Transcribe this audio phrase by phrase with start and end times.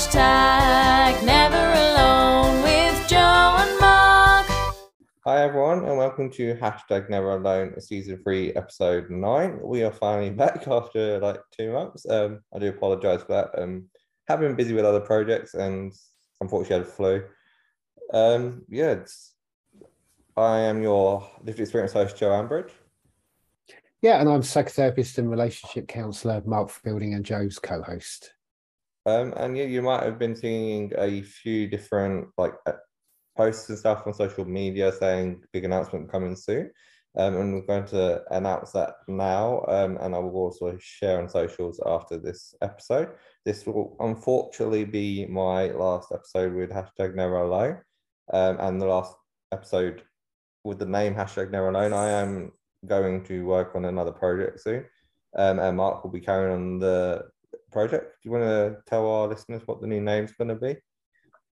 [0.00, 3.16] Hashtag never alone with Joe
[3.58, 4.46] and Mark.
[5.26, 9.58] Hi everyone, and welcome to hashtag Never Alone, season three, episode nine.
[9.62, 12.08] We are finally back after like two months.
[12.08, 13.62] Um, I do apologise for that.
[13.62, 13.90] Um,
[14.26, 15.92] have been busy with other projects, and
[16.40, 17.22] unfortunately had a flu.
[18.14, 19.34] Um, yeah, it's,
[20.34, 22.70] I am your lived experience host, Joe Ambridge.
[24.00, 28.32] Yeah, and I'm psychotherapist and relationship counsellor Mark Fielding and Joe's co-host.
[29.06, 32.72] Um, and yeah, you might have been seeing a few different like uh,
[33.36, 36.70] posts and stuff on social media saying big announcement coming soon.
[37.16, 39.64] Um, and we're going to announce that now.
[39.66, 43.10] Um, and I will also share on socials after this episode.
[43.44, 47.78] This will unfortunately be my last episode with hashtag Never Alone.
[48.32, 49.14] Um, and the last
[49.50, 50.02] episode
[50.62, 51.92] with the name hashtag Never Alone.
[51.92, 52.52] I am
[52.86, 54.84] going to work on another project soon.
[55.36, 57.24] Um, and Mark will be carrying on the
[57.72, 58.16] project.
[58.22, 60.76] Do you want to tell our listeners what the new name's going to be?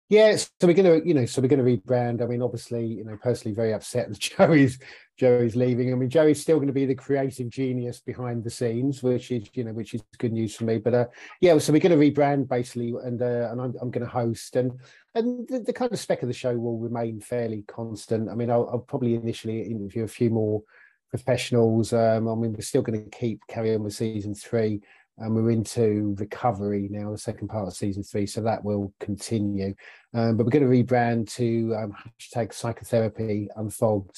[0.08, 2.22] Yeah, so we're going to, you know, so we're going to rebrand.
[2.22, 4.78] I mean, obviously, you know, personally very upset that Joey's
[5.18, 5.92] Joey's leaving.
[5.92, 9.48] I mean, Joey's still going to be the creative genius behind the scenes, which is,
[9.54, 10.78] you know, which is good news for me.
[10.78, 11.06] But uh,
[11.42, 14.56] yeah, so we're going to rebrand basically, and uh, and I'm, I'm going to host,
[14.58, 14.74] and
[15.16, 18.30] and the, the, kind of spec of the show will remain fairly constant.
[18.30, 20.62] I mean, I'll, I'll probably initially interview a few more
[21.10, 21.94] professionals.
[21.94, 24.82] Um, I mean, we're still going to keep carry on with season three
[25.18, 29.74] and we're into recovery now, the second part of season three, so that will continue.
[30.14, 34.12] Um, but we're going to rebrand to um, hashtag psychotherapy unfold,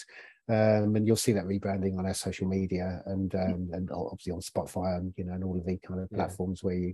[0.50, 4.40] um, and you'll see that rebranding on our social media and um, and obviously on
[4.40, 6.68] Spotify and you know and all of the kind of platforms yeah.
[6.68, 6.94] where you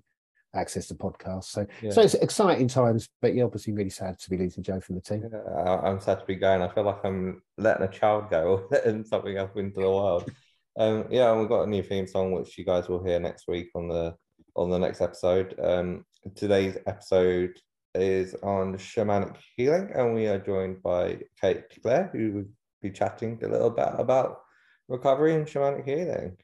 [0.56, 1.46] access the podcast.
[1.46, 1.92] So yeah.
[1.92, 5.02] so it's exciting times, but you're obviously really sad to be losing Joe from the
[5.02, 5.24] team.
[5.31, 6.62] Yeah, I'm sad to be going.
[6.62, 10.30] I feel like I'm letting a child go or letting something up into the world.
[10.77, 13.69] Um, yeah, we've got a new theme song which you guys will hear next week
[13.75, 14.16] on the
[14.55, 15.55] on the next episode.
[15.61, 17.59] Um, today's episode
[17.95, 22.45] is on shamanic healing, and we are joined by Cate Clare, who will
[22.81, 24.41] be chatting a little bit about
[24.88, 26.38] recovery and shamanic healing.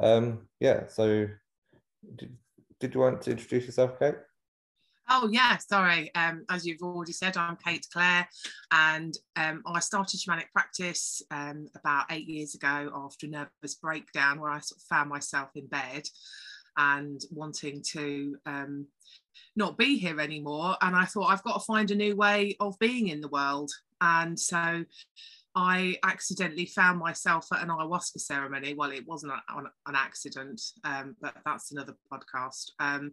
[0.00, 1.28] Um, yeah, so
[2.16, 2.36] did,
[2.78, 4.14] did you want to introduce yourself, Cate?
[5.08, 6.12] Oh yeah, sorry.
[6.16, 8.28] Um, as you've already said, I'm Cate Clare,
[8.72, 14.40] and um, I started shamanic practice um, about eight years ago after a nervous breakdown,
[14.40, 16.08] where I sort of found myself in bed
[16.76, 18.86] and wanting to um,
[19.54, 20.76] not be here anymore.
[20.80, 23.70] And I thought I've got to find a new way of being in the world,
[24.00, 24.84] and so
[25.54, 28.74] I accidentally found myself at an ayahuasca ceremony.
[28.74, 32.72] Well, it wasn't an, an accident, um, but that's another podcast.
[32.80, 33.12] Um,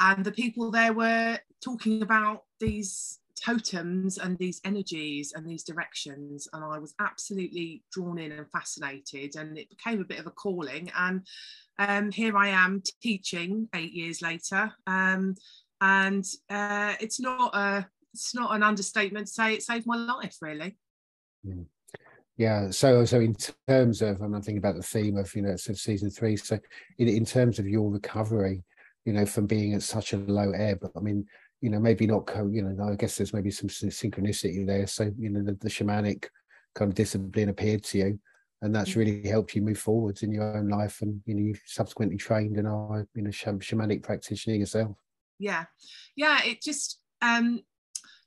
[0.00, 6.48] and the people there were talking about these totems and these energies and these directions
[6.52, 10.30] and i was absolutely drawn in and fascinated and it became a bit of a
[10.30, 11.26] calling and
[11.78, 15.34] um, here i am teaching eight years later um,
[15.82, 20.38] and uh, it's not a it's not an understatement to say it saved my life
[20.40, 20.74] really
[21.44, 21.62] hmm.
[22.38, 23.36] yeah so so in
[23.68, 26.58] terms of and i'm thinking about the theme of you know so season three so
[26.96, 28.64] in, in terms of your recovery
[29.06, 30.86] you know, from being at such a low ebb.
[30.94, 31.24] I mean,
[31.62, 34.86] you know, maybe not, co- you know, I guess there's maybe some synchronicity there.
[34.86, 36.26] So, you know, the, the shamanic
[36.74, 38.20] kind of discipline appeared to you
[38.62, 38.96] and that's mm.
[38.96, 41.00] really helped you move forwards in your own life.
[41.02, 44.96] And, you know, you've subsequently trained and are, you know, shamanic practitioner yourself.
[45.38, 45.64] Yeah.
[46.16, 46.40] Yeah.
[46.44, 47.60] It just, um,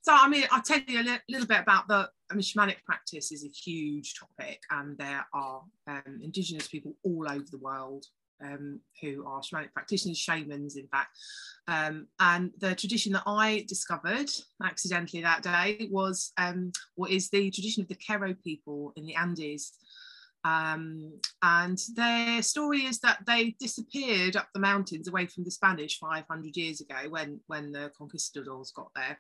[0.02, 2.84] so, I mean, I'll tell you a li- little bit about the, I mean, shamanic
[2.86, 8.06] practice is a huge topic, and there are um, Indigenous people all over the world
[8.44, 11.18] um, who are shamanic practitioners, shamans, in fact.
[11.68, 14.30] Um, and the tradition that I discovered
[14.64, 19.16] accidentally that day was um, what is the tradition of the Q'ero people in the
[19.16, 19.74] Andes.
[20.46, 26.00] Um, and their story is that they disappeared up the mountains away from the Spanish
[26.00, 29.20] 500 years ago when, when the conquistadors got there.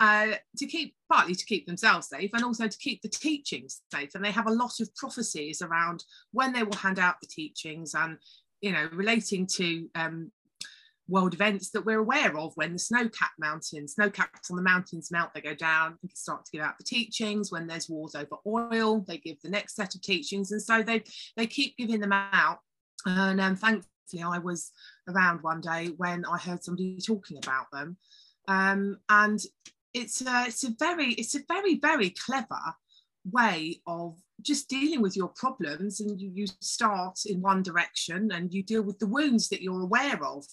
[0.00, 4.10] Uh, to keep partly to keep themselves safe and also to keep the teachings safe
[4.16, 6.02] and they have a lot of prophecies around
[6.32, 8.18] when they will hand out the teachings and
[8.62, 10.30] you know, relating to um,
[11.08, 15.10] world events that we're aware of when the snow-capped mountains, snow caps on the mountains
[15.10, 17.52] melt, they go down, they start to give out the teachings.
[17.52, 20.52] When there's wars over oil, they give the next set of teachings.
[20.52, 21.02] And so they,
[21.36, 22.60] they keep giving them out.
[23.04, 24.70] And um, thankfully, I was
[25.08, 27.96] around one day when I heard somebody talking about them.
[28.46, 29.40] Um, and
[29.92, 32.60] it's a, it's a very, it's a very, very clever
[33.24, 38.52] way of just dealing with your problems and you, you start in one direction and
[38.52, 40.44] you deal with the wounds that you're aware of.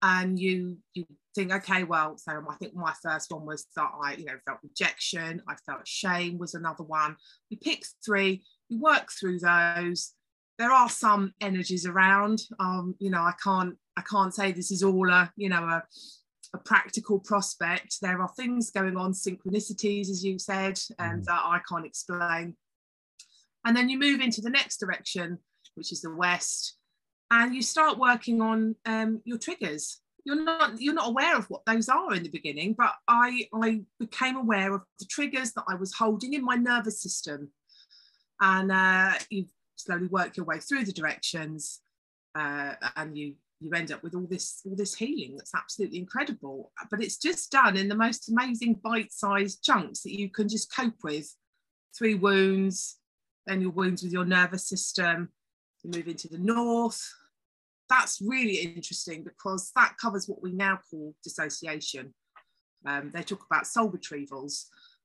[0.00, 4.14] And you you think okay well so i think my first one was that i
[4.14, 7.16] you know felt rejection i felt shame was another one.
[7.48, 10.14] You pick three you work through those.
[10.58, 12.42] There are some energies around.
[12.60, 15.82] Um you know i can't i can't say this is all a you know a
[16.54, 18.00] a practical prospect.
[18.00, 22.56] There are things going on, synchronicities, as you said, and that I can't explain.
[23.68, 25.36] And then you move into the next direction,
[25.74, 26.78] which is the west,
[27.30, 30.00] and you start working on um, your triggers.
[30.24, 33.82] You're not you're not aware of what those are in the beginning, but I I
[34.00, 37.50] became aware of the triggers that I was holding in my nervous system,
[38.40, 39.44] and uh, you
[39.76, 41.80] slowly work your way through the directions,
[42.34, 46.72] uh, and you you end up with all this all this healing that's absolutely incredible.
[46.90, 51.04] But it's just done in the most amazing bite-sized chunks that you can just cope
[51.04, 51.36] with.
[51.94, 52.98] Three wounds
[53.48, 55.30] then your wounds with your nervous system
[55.82, 57.00] you move into the north.
[57.88, 62.12] That's really interesting because that covers what we now call dissociation.
[62.86, 64.64] Um, they talk about soul retrievals.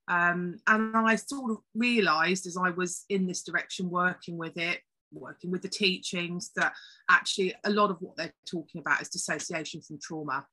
[0.09, 4.81] Um, and i sort of realized as i was in this direction working with it
[5.13, 6.73] working with the teachings that
[7.09, 10.45] actually a lot of what they're talking about is dissociation from trauma.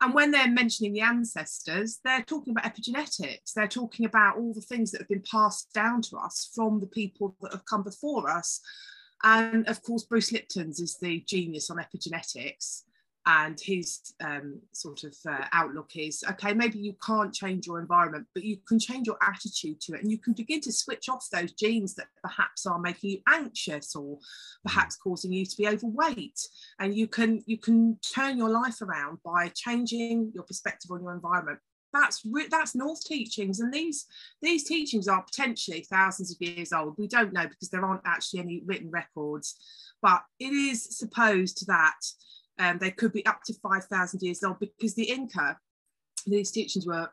[0.00, 3.52] And when they're mentioning the ancestors, they're talking about epigenetics.
[3.54, 6.86] They're talking about all the things that have been passed down to us from the
[6.86, 8.60] people that have come before us.
[9.22, 12.82] And of course, Bruce Lipton's is the genius on epigenetics
[13.26, 18.26] and his um, sort of uh, outlook is okay maybe you can't change your environment
[18.34, 21.28] but you can change your attitude to it and you can begin to switch off
[21.32, 24.18] those genes that perhaps are making you anxious or
[24.64, 26.48] perhaps causing you to be overweight.
[26.78, 31.14] And you can you can turn your life around by changing your perspective on your
[31.14, 31.58] environment.
[31.92, 34.06] That's that's north teachings and these
[34.42, 36.94] these teachings are potentially thousands of years old.
[36.98, 39.56] We don't know because there aren't actually any written records
[40.02, 41.98] but it is supposed that
[42.58, 45.58] um, they could be up to 5,000 years old because the Inca,
[46.26, 47.08] these teachings were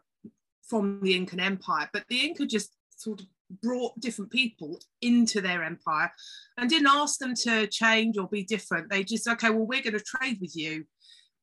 [0.68, 3.28] from the Incan Empire, but the Inca just sort of
[3.62, 6.12] brought different people into their empire
[6.58, 8.90] and didn't ask them to change or be different.
[8.90, 10.86] They just, okay, well, we're going to trade with you.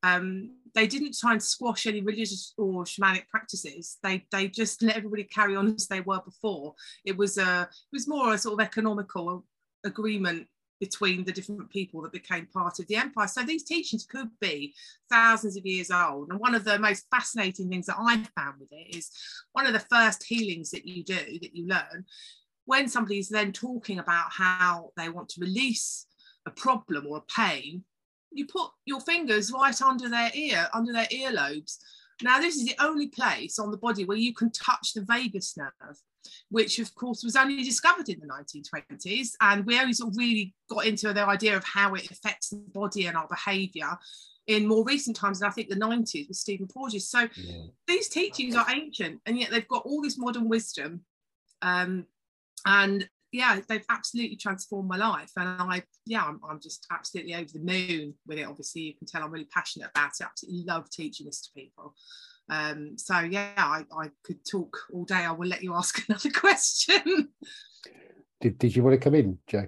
[0.03, 3.99] Um, they didn't try and squash any religious or shamanic practices.
[4.03, 6.75] They they just let everybody carry on as they were before.
[7.05, 9.45] It was a it was more a sort of economical
[9.85, 10.47] agreement
[10.81, 13.27] between the different people that became part of the empire.
[13.27, 14.75] So these teachings could be
[15.11, 16.31] thousands of years old.
[16.31, 19.11] And one of the most fascinating things that I found with it is
[19.53, 22.05] one of the first healings that you do, that you learn,
[22.65, 26.07] when somebody's then talking about how they want to release
[26.47, 27.85] a problem or a pain,
[28.31, 31.79] you put your fingers right under their ear, under their earlobes.
[32.23, 35.57] Now, this is the only place on the body where you can touch the vagus
[35.57, 35.99] nerve
[36.51, 39.31] which of course was only discovered in the 1920s.
[39.41, 42.63] And we only sort of really got into the idea of how it affects the
[42.73, 43.99] body and our behavior
[44.49, 47.09] in more recent times, and I think the 90s with Stephen Porges.
[47.09, 47.67] So yeah.
[47.87, 51.03] these teachings are ancient, and yet they've got all this modern wisdom.
[51.61, 52.07] Um,
[52.67, 55.31] and yeah, they've absolutely transformed my life.
[55.37, 58.47] And I, yeah, I'm, I'm just absolutely over the moon with it.
[58.47, 60.25] Obviously, you can tell I'm really passionate about it.
[60.25, 61.95] I absolutely love teaching this to people.
[62.51, 65.17] Um, so yeah, I, I could talk all day.
[65.17, 67.29] I will let you ask another question.
[68.41, 69.67] did, did you want to come in, Joe?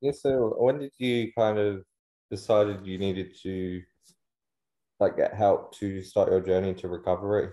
[0.00, 1.82] Yeah, so when did you kind of
[2.30, 3.82] decided you needed to
[5.00, 7.50] like get help to start your journey to recovery?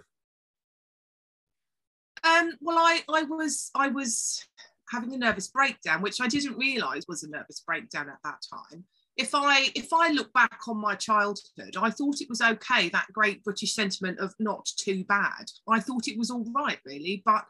[2.24, 4.46] Um, well, I, I was I was
[4.90, 8.86] having a nervous breakdown, which I didn't realise was a nervous breakdown at that time
[9.18, 13.08] if I if I look back on my childhood, I thought it was okay, that
[13.12, 15.52] great British sentiment of not too bad.
[15.68, 17.22] I thought it was all right, really.
[17.26, 17.46] But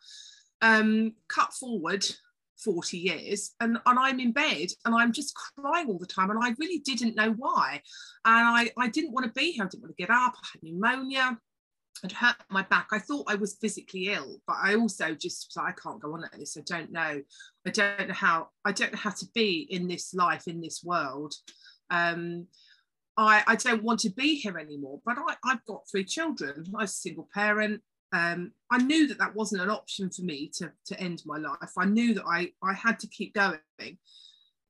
[0.61, 2.05] um, cut forward
[2.63, 6.39] 40 years and, and I'm in bed and I'm just crying all the time and
[6.41, 7.81] I really didn't know why.
[8.25, 10.47] And I, I didn't want to be here, I didn't want to get up, I
[10.53, 11.37] had pneumonia.
[12.03, 12.87] I'd hurt my back.
[12.91, 16.31] I thought I was physically ill, but I also just I can't go on like
[16.31, 16.57] this.
[16.57, 17.21] I don't know.
[17.67, 18.47] I don't know how.
[18.65, 21.35] I don't know how to be in this life in this world.
[21.91, 22.47] Um,
[23.17, 25.01] I, I don't want to be here anymore.
[25.05, 26.65] But I, I've got three children.
[26.73, 27.81] I'm a single parent.
[28.13, 31.71] Um, I knew that that wasn't an option for me to, to end my life.
[31.77, 33.59] I knew that I, I had to keep going.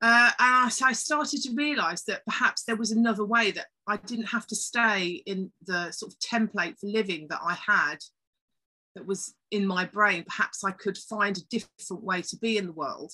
[0.03, 3.67] Uh, and I, so I started to realize that perhaps there was another way that
[3.87, 7.97] I didn't have to stay in the sort of template for living that I had
[8.95, 10.23] that was in my brain.
[10.27, 13.13] Perhaps I could find a different way to be in the world.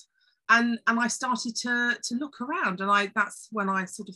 [0.50, 4.14] And, and I started to, to look around, and I that's when I sort of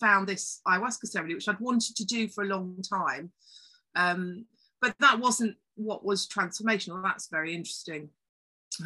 [0.00, 3.32] found this ayahuasca ceremony, which I'd wanted to do for a long time.
[3.96, 4.46] Um,
[4.80, 7.02] but that wasn't what was transformational.
[7.02, 8.10] That's very interesting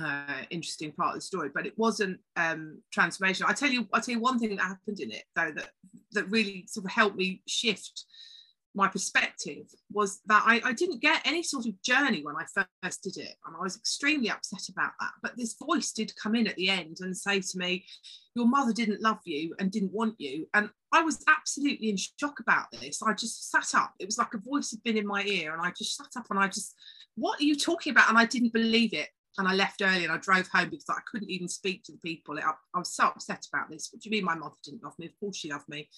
[0.01, 3.49] uh, interesting part of the story, but it wasn't um, transformational.
[3.49, 5.71] I tell you, I tell you one thing that happened in it though that
[6.13, 8.05] that really sort of helped me shift
[8.75, 12.45] my perspective was that I, I didn't get any sort of journey when I
[12.83, 13.35] first did it.
[13.47, 15.13] And I was extremely upset about that.
[15.23, 17.85] But this voice did come in at the end and say to me,
[18.35, 20.47] Your mother didn't love you and didn't want you.
[20.55, 23.03] And I was absolutely in shock about this.
[23.03, 23.93] I just sat up.
[23.99, 25.53] It was like a voice had been in my ear.
[25.53, 26.75] And I just sat up and I just,
[27.17, 28.09] What are you talking about?
[28.09, 29.09] And I didn't believe it.
[29.39, 31.99] And I left early and I drove home because I couldn't even speak to the
[31.99, 32.39] people.
[32.39, 33.89] I, I was so upset about this.
[33.91, 35.07] What do you mean my mother didn't love me?
[35.07, 35.89] Of course she loved me.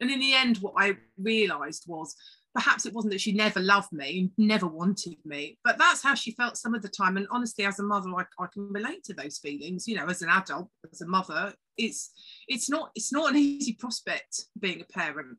[0.00, 2.14] And in the end, what I realised was
[2.54, 6.32] perhaps it wasn't that she never loved me, never wanted me, but that's how she
[6.32, 7.16] felt some of the time.
[7.16, 9.86] And honestly, as a mother, I, I can relate to those feelings.
[9.86, 12.10] You know, as an adult, as a mother, it's
[12.48, 15.38] it's not it's not an easy prospect being a parent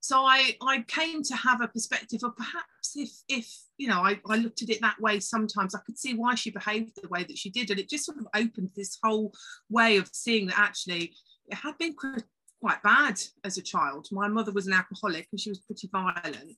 [0.00, 4.18] so I, I came to have a perspective of perhaps if if you know I,
[4.28, 7.22] I looked at it that way sometimes I could see why she behaved the way
[7.24, 9.32] that she did and it just sort of opened this whole
[9.68, 11.12] way of seeing that actually
[11.48, 14.08] it had been quite bad as a child.
[14.10, 16.56] My mother was an alcoholic and she was pretty violent.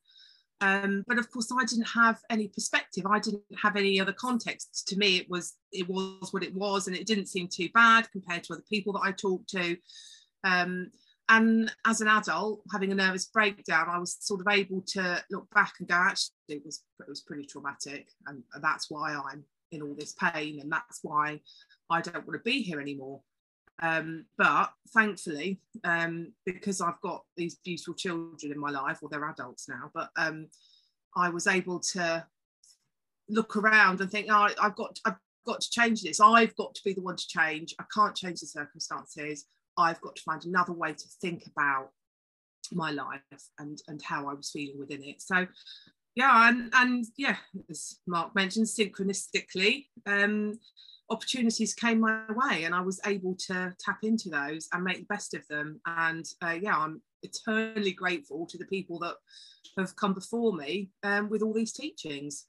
[0.61, 4.87] Um, but of course I didn't have any perspective I didn't have any other context.
[4.89, 8.09] To me it was it was what it was and it didn't seem too bad
[8.13, 9.77] compared to other people that I talked to.
[10.45, 10.93] Um,
[11.29, 15.49] and as an adult having a nervous breakdown i was sort of able to look
[15.55, 19.83] back and go actually it was it was pretty traumatic and that's why i'm in
[19.83, 21.41] all this pain and that's why
[21.91, 23.21] i don't want to be here anymore.
[23.81, 29.11] Um, but thankfully um, because i've got these beautiful children in my life or well,
[29.11, 30.49] they're adults now but um,
[31.17, 32.25] i was able to
[33.29, 36.21] look around and think oh, i've got i've got to change this.
[36.21, 37.75] I've got to be the one to change.
[37.79, 41.91] I can't change the circumstances I've got to find another way to think about
[42.73, 43.23] my life
[43.59, 45.21] and and how I was feeling within it.
[45.21, 45.47] So
[46.15, 47.37] yeah, and and yeah,
[47.71, 50.59] as Mark mentioned, synchronistically, um,
[51.11, 55.15] opportunities came my way, and I was able to tap into those and make the
[55.15, 55.81] best of them.
[55.87, 59.15] And uh, yeah, I'm eternally grateful to the people that
[59.79, 62.47] have come before me um, with all these teachings.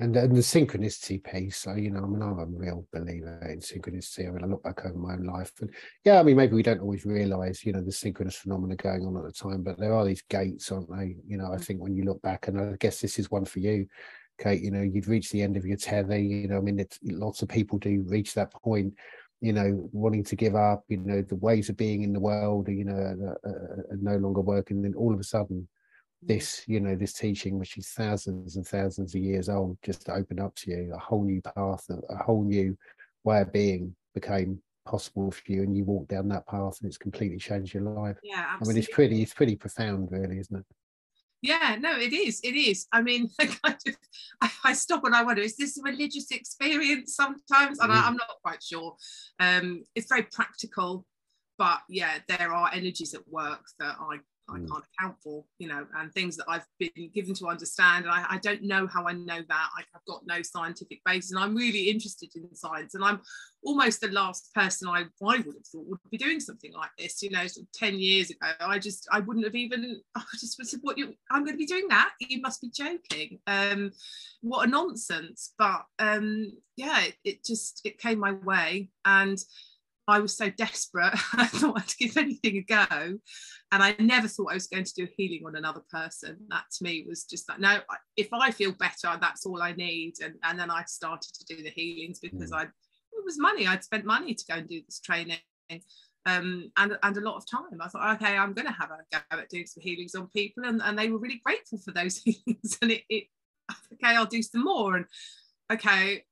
[0.00, 1.58] And, and the synchronicity piece.
[1.58, 4.28] So, you know, I mean, I'm a real believer in synchronicity.
[4.28, 5.70] I mean, I look back over my own life, and
[6.04, 9.16] yeah, I mean, maybe we don't always realize, you know, the synchronous phenomena going on
[9.16, 11.16] at the time, but there are these gates, aren't they?
[11.26, 11.64] You know, I mm.
[11.64, 13.86] think when you look back, and I guess this is one for you,
[14.40, 14.62] Cate.
[14.62, 16.18] You know, you'd reach the end of your tether.
[16.18, 18.94] You know, I mean, it's, lots of people do reach that point.
[19.40, 20.84] You know, wanting to give up.
[20.88, 22.68] You know, the ways of being in the world.
[22.68, 24.78] You know, are, are, are no longer working.
[24.78, 25.68] And then all of a sudden,
[26.22, 30.40] this you know this teaching which is thousands and thousands of years old just opened
[30.40, 32.76] up to you a whole new path a whole new
[33.24, 36.98] way of being became possible for you and you walk down that path and it's
[36.98, 38.16] completely changed your life.
[38.22, 38.64] Yeah absolutely.
[38.64, 40.64] i mean it's pretty it's pretty profound really isn't it?
[41.42, 42.86] Yeah no it is it is.
[42.92, 43.98] I mean I, just,
[44.40, 47.78] I, I stop and i wonder is this a religious experience sometimes?
[47.78, 47.94] And mm.
[47.94, 48.96] I, i'm not quite sure.
[49.38, 51.06] Um it's very practical
[51.58, 54.18] but yeah there are energies at work that i
[54.52, 54.68] I mm.
[54.68, 58.04] can't account for, you know, and things that I've been given to understand.
[58.04, 59.68] And I, I, don't know how I know that.
[59.78, 62.94] I've got no scientific base, and I'm really interested in science.
[62.94, 63.20] And I'm
[63.62, 67.22] almost the last person I, I would have thought would be doing something like this.
[67.22, 70.62] You know, sort of 10 years ago, I just I wouldn't have even I just
[70.64, 72.12] said, what you I'm going to be doing that.
[72.20, 73.38] You must be joking.
[73.46, 73.92] Um,
[74.40, 75.54] what a nonsense.
[75.58, 78.90] But um, yeah, it, it just it came my way.
[79.04, 79.38] And
[80.08, 83.18] I was so desperate, I thought I'd give anything a go.
[83.72, 86.38] And I never thought I was going to do healing on another person.
[86.48, 87.78] That to me was just like, no,
[88.16, 90.14] if I feel better, that's all I need.
[90.22, 92.56] And, and then I started to do the healings because mm.
[92.56, 93.66] I, it was money.
[93.66, 95.38] I'd spent money to go and do this training.
[96.26, 97.80] Um, and, and a lot of time.
[97.80, 100.64] I thought, okay, I'm going to have a go at doing some healings on people.
[100.64, 102.78] And, and they were really grateful for those healings.
[102.82, 103.24] And it, it
[103.92, 104.96] okay, I'll do some more.
[104.96, 105.06] And
[105.72, 106.24] okay,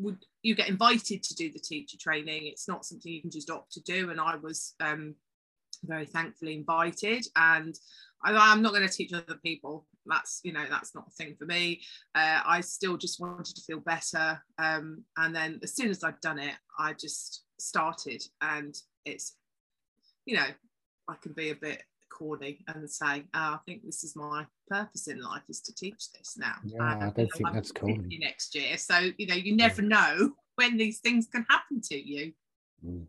[0.00, 2.46] would you get invited to do the teacher training.
[2.46, 4.10] It's not something you can just opt to do.
[4.10, 5.14] And i was um,
[5.84, 7.26] very thankfully invited.
[7.36, 7.74] And
[8.22, 9.86] I, am not going to teach other people.
[10.06, 11.82] That's you know that's not a thing for me.
[12.14, 14.42] Uh, i still just wanted to feel better.
[14.58, 18.22] Um, and then as soon as i'd done it i just started.
[18.40, 19.36] And it's
[20.24, 20.46] you know
[21.08, 21.82] i can be a bit
[22.20, 26.12] corny and say, oh, I think this is my purpose in life is to teach
[26.12, 26.54] this now.
[26.64, 27.96] Yeah, I don't think know, that's cool.
[28.18, 32.32] Next year, so you know, you never know when these things can happen to you.
[32.84, 33.06] Mm.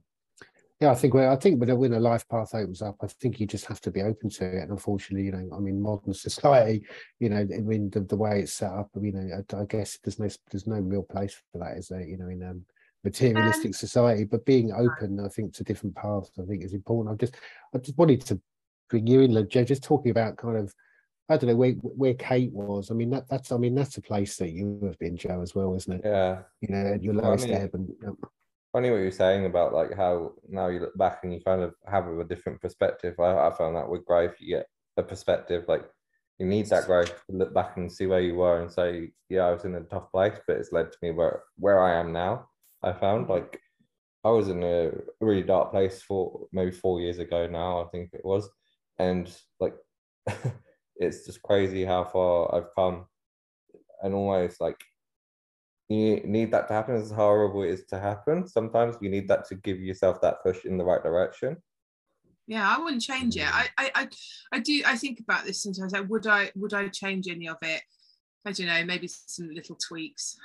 [0.79, 3.39] Yeah, I think well, I think when, when a life path opens up, I think
[3.39, 4.63] you just have to be open to it.
[4.63, 6.83] And unfortunately, you know, I mean, modern society,
[7.19, 9.99] you know, I mean, the, the way it's set up, you know, I, I, guess
[10.03, 12.01] there's no there's no real place for that, is there?
[12.01, 12.65] You know, in um,
[13.03, 14.23] materialistic um, society.
[14.23, 17.13] But being open, I think, to different paths, I think is important.
[17.13, 17.35] I just
[17.75, 18.41] I just wanted to
[18.91, 20.73] bring you in, Joe, just talking about kind of,
[21.29, 22.91] I don't know where where Cate was.
[22.91, 25.55] I mean, that that's I mean that's a place that you have been, Joe, as
[25.55, 26.01] well, isn't it?
[26.03, 26.39] Yeah.
[26.59, 27.73] You know, your lowest well, I mean, ebb.
[27.73, 28.17] And,
[28.73, 31.73] Funny what you're saying about like how now you look back and you kind of
[31.87, 33.19] have a different perspective.
[33.19, 34.67] I, I found that with Grave, you get
[34.97, 35.65] a perspective.
[35.67, 35.83] Like
[36.37, 39.41] you need that growth to look back and see where you were and say, yeah,
[39.41, 42.11] I was in a tough place, but it's led to me where where I am
[42.11, 42.49] now.
[42.83, 43.33] I found mm-hmm.
[43.33, 43.59] like
[44.23, 48.11] I was in a really dark place for maybe four years ago now, I think
[48.13, 48.49] it was.
[48.99, 49.75] And like
[50.95, 53.05] it's just crazy how far I've come.
[54.03, 54.79] And almost like
[55.89, 58.47] you need that to happen as horrible it is to happen.
[58.47, 61.57] Sometimes you need that to give yourself that push in the right direction.
[62.47, 63.47] Yeah, I wouldn't change it.
[63.47, 64.07] I, I, I,
[64.53, 64.81] I do.
[64.85, 65.93] I think about this sometimes.
[65.93, 67.81] Like, would I, would I change any of it?
[68.45, 68.85] I don't know.
[68.85, 70.37] Maybe some little tweaks,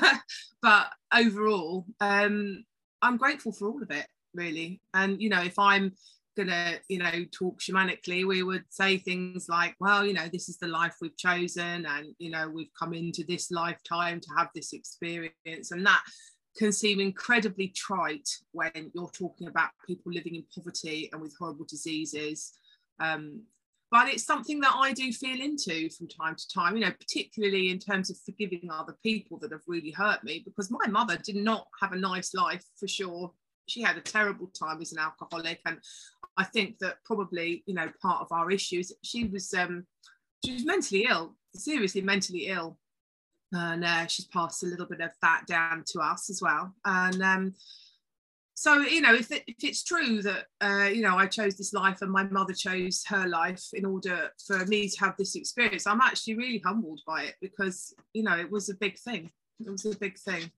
[0.62, 2.64] but overall, um,
[3.00, 4.80] I'm grateful for all of it, really.
[4.94, 5.92] And you know, if I'm
[6.36, 10.58] gonna, you know, talk shamanically, we would say things like, well, you know, this is
[10.58, 14.72] the life we've chosen, and you know, we've come into this lifetime to have this
[14.72, 16.02] experience, and that
[16.56, 21.64] can seem incredibly trite when you're talking about people living in poverty and with horrible
[21.68, 22.52] diseases.
[23.00, 23.42] Um,
[23.90, 27.70] but it's something that I do feel into from time to time, you know, particularly
[27.70, 31.36] in terms of forgiving other people that have really hurt me, because my mother did
[31.36, 33.32] not have a nice life for sure.
[33.72, 35.78] She had a terrible time as an alcoholic, and
[36.36, 39.86] I think that probably, you know, part of our issues, she was um,
[40.44, 42.78] she was mentally ill, seriously mentally ill,
[43.52, 46.74] and uh, she's passed a little bit of that down to us as well.
[46.84, 47.54] And um,
[48.54, 51.72] so you know if, it, if it's true that uh, you know i chose this
[51.72, 55.86] life and my mother chose her life in order for me to have this experience
[55.86, 59.30] i'm actually really humbled by it because you know it was a big thing.
[59.58, 60.50] It was a big thing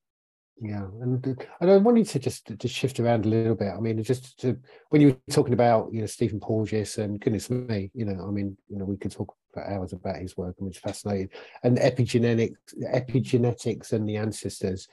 [0.61, 1.25] yeah and
[1.61, 3.73] and i wanted to just to shift around a little bit.
[3.76, 4.56] I mean just to
[4.90, 8.30] when you were talking about you know stephen porges and goodness me you know i
[8.30, 11.30] mean you know we could talk for hours about his work and it's fascinating.
[11.62, 12.56] And epigenetics
[12.92, 14.88] epigenetics and the ancestors.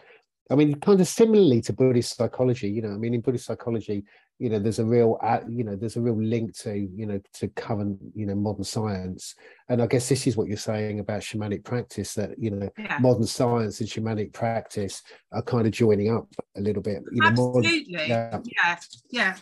[0.50, 4.04] I mean, kind of similarly to Buddhist psychology, you know, I mean, in Buddhist psychology,
[4.42, 7.48] you know, there's a real, you know, there's a real link to, you know, to
[7.50, 9.36] current, you know, modern science.
[9.70, 12.98] And I guess this is what you're saying about shamanic practice that, you know, yeah.
[13.00, 17.04] modern science and shamanic practice are kind of joining up a little bit.
[17.12, 17.86] You know, Absolutely.
[18.00, 18.40] Modern, yeah.
[18.46, 18.80] yeah.
[19.12, 19.38] Yeah.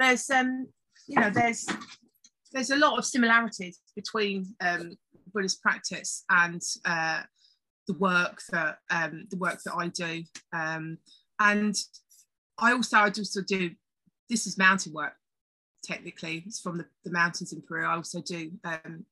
[0.00, 0.66] There's, um,
[1.06, 1.64] you know, there's,
[2.52, 4.96] there's a lot of similarities between um,
[5.32, 7.20] Buddhist practice and uh,
[7.86, 10.24] the work that um, the work that I do.
[10.52, 10.98] Um,
[11.38, 11.76] and
[12.58, 13.70] I also I also do
[14.28, 15.14] this is mountain work
[15.82, 16.42] technically.
[16.46, 17.86] It's from the, the mountains in Peru.
[17.86, 19.04] I also do um,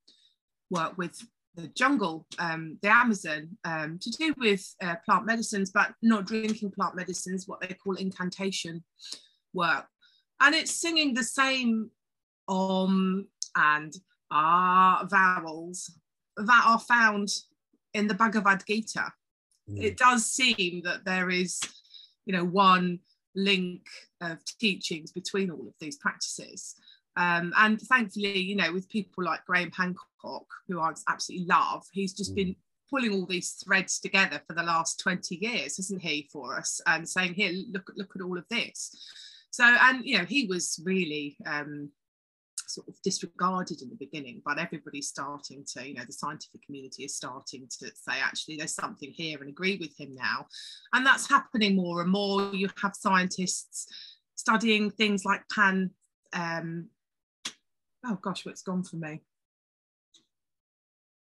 [0.70, 1.22] work with
[1.54, 6.72] the jungle, um, the Amazon, um, to do with uh, plant medicines, but not drinking
[6.72, 8.82] plant medicines, what they call incantation
[9.52, 9.86] work.
[10.40, 11.90] And it's singing the same
[12.48, 13.94] om and
[14.30, 15.92] ah vowels
[16.36, 17.28] that are found
[17.94, 19.12] in the Bhagavad Gita.
[19.70, 19.82] Mm.
[19.82, 21.60] It does seem that there is,
[22.26, 22.98] you know, one
[23.34, 23.86] link
[24.20, 26.76] of teachings between all of these practices.
[27.16, 32.12] Um, and thankfully, you know, with people like Graham Hancock, who I absolutely love, he's
[32.12, 32.36] just mm.
[32.36, 32.56] been
[32.90, 37.08] pulling all these threads together for the last 20 years, isn't he, for us, and
[37.08, 38.96] saying, here, look, look at all of this.
[39.50, 41.90] So, and, you know, he was really um,
[42.66, 47.04] sort of disregarded in the beginning, but everybody's starting to, you know, the scientific community
[47.04, 50.46] is starting to say, actually, there's something here and agree with him now.
[50.92, 52.54] And that's happening more and more.
[52.54, 53.86] You have scientists
[54.34, 55.90] studying things like pan,
[56.32, 56.88] um,
[58.04, 59.22] oh gosh, what's gone for me?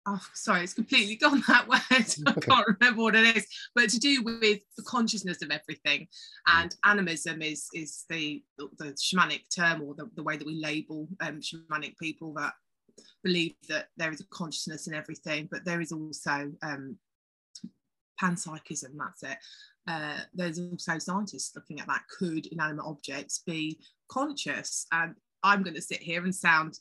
[0.06, 1.80] Oh, sorry, it's completely gone that word.
[1.90, 6.08] I can't remember what it is, but to do with the consciousness of everything.
[6.46, 8.42] And animism is is the
[8.78, 12.52] the shamanic term or the, the way that we label um, shamanic people that
[13.22, 16.96] believe that there is a consciousness in everything, but there is also um,
[18.20, 18.96] panpsychism.
[18.98, 19.38] That's it.
[19.88, 22.02] Uh, there's also scientists looking at that.
[22.18, 24.86] Could inanimate objects be conscious?
[24.92, 26.78] And I'm going to sit here and sound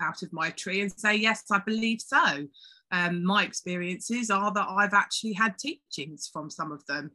[0.00, 2.46] out of my tree and say, yes, I believe so.
[2.92, 7.10] Um, my experiences are that I've actually had teachings from some of them.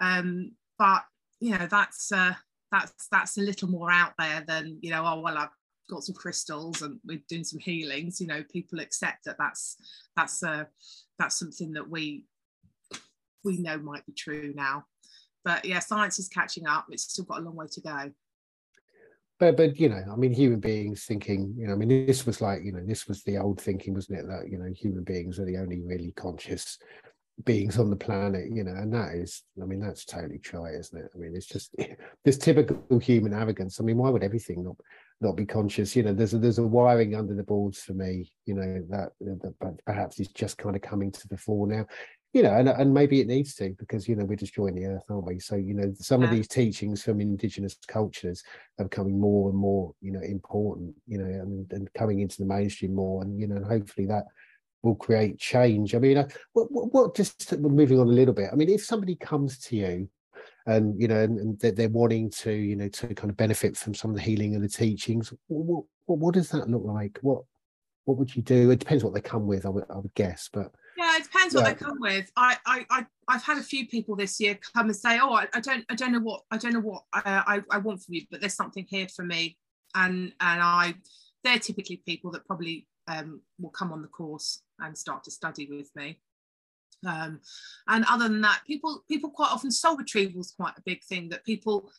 [0.00, 1.02] Um, but,
[1.40, 2.34] you know, that's, uh,
[2.70, 5.48] that's, that's a little more out there than, you know, oh, well, I've
[5.90, 9.76] got some crystals and we're doing some healings, you know, people accept that that's,
[10.16, 10.64] that's, uh,
[11.18, 12.24] that's something that we,
[13.44, 14.84] we know might be true now.
[15.44, 16.86] But yeah, science is catching up.
[16.90, 18.10] It's still got a long way to go
[19.38, 22.40] but but you know i mean human beings thinking you know i mean this was
[22.40, 24.26] like you know this was the old thinking wasn't it?
[24.26, 26.78] That you know human beings are the only really conscious
[27.44, 30.98] beings on the planet you know and that is i mean that's totally trite isn't
[30.98, 31.10] it?
[31.14, 31.74] I mean it's just
[32.24, 33.78] this typical human arrogance.
[33.78, 34.76] I mean why would everything not
[35.20, 35.94] not be conscious?
[35.94, 39.10] You know there's a there's a wiring under the boards for me you know that,
[39.20, 41.86] that perhaps is just kind of coming to the fore now
[42.36, 45.04] you know, and, and maybe it needs to because you know we're destroying the earth,
[45.08, 45.38] aren't we?
[45.38, 48.42] So you know, some of these teachings from indigenous cultures
[48.78, 50.94] are becoming more and more, you know, important.
[51.06, 54.24] You know, and, and coming into the mainstream more, and you know, and hopefully that
[54.82, 55.94] will create change.
[55.94, 58.50] I mean, uh, what, what, what just moving on a little bit.
[58.52, 60.08] I mean, if somebody comes to you
[60.66, 63.78] and you know, and, and they're, they're wanting to, you know, to kind of benefit
[63.78, 67.18] from some of the healing and the teachings, what, what, what does that look like?
[67.22, 67.44] What
[68.04, 68.70] what would you do?
[68.72, 70.85] It depends what they come with, I would, I would guess, but Yeah,
[71.16, 71.72] it depends what Yeah.
[71.72, 72.30] they come with.
[72.36, 75.46] I, I, I, I've had a few people this year come and say, "Oh, I,
[75.54, 78.14] I don't, I don't know what, I don't know what I, I, I want from
[78.14, 79.56] you, but there's something here for me."
[79.94, 80.94] And and I,
[81.44, 85.68] they're typically people that probably um, will come on the course and start to study
[85.70, 86.18] with me.
[87.06, 87.40] Um,
[87.88, 91.28] and other than that, people, people quite often soul retrieval is quite a big thing
[91.28, 91.90] that people,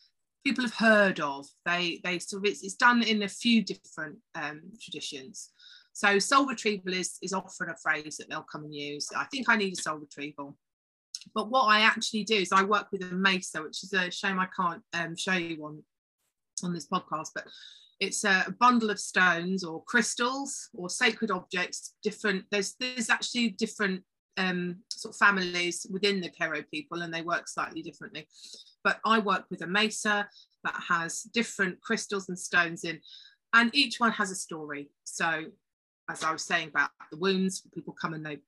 [0.44, 1.46] people have heard of.
[1.64, 5.50] They, they sort of it's, it's done in a few different um, traditions.
[5.98, 9.08] So soul retrieval is, is often a phrase that they'll come and use.
[9.16, 10.56] I think I need a soul retrieval.
[11.34, 14.38] But what I actually do is I work with a mesa, which is a shame
[14.38, 15.82] I can't um, show you on,
[16.62, 17.48] on this podcast, but
[17.98, 24.04] it's a bundle of stones or crystals or sacred objects, different, there's, there's actually different
[24.36, 28.28] um, sort of families within the Q'ero people and they work slightly differently.
[28.84, 30.28] But I work with a mesa
[30.62, 33.00] that has different crystals and stones in,
[33.52, 34.90] and each one has a story.
[35.02, 35.46] So
[36.08, 38.38] as I was saying about the wounds, people come and they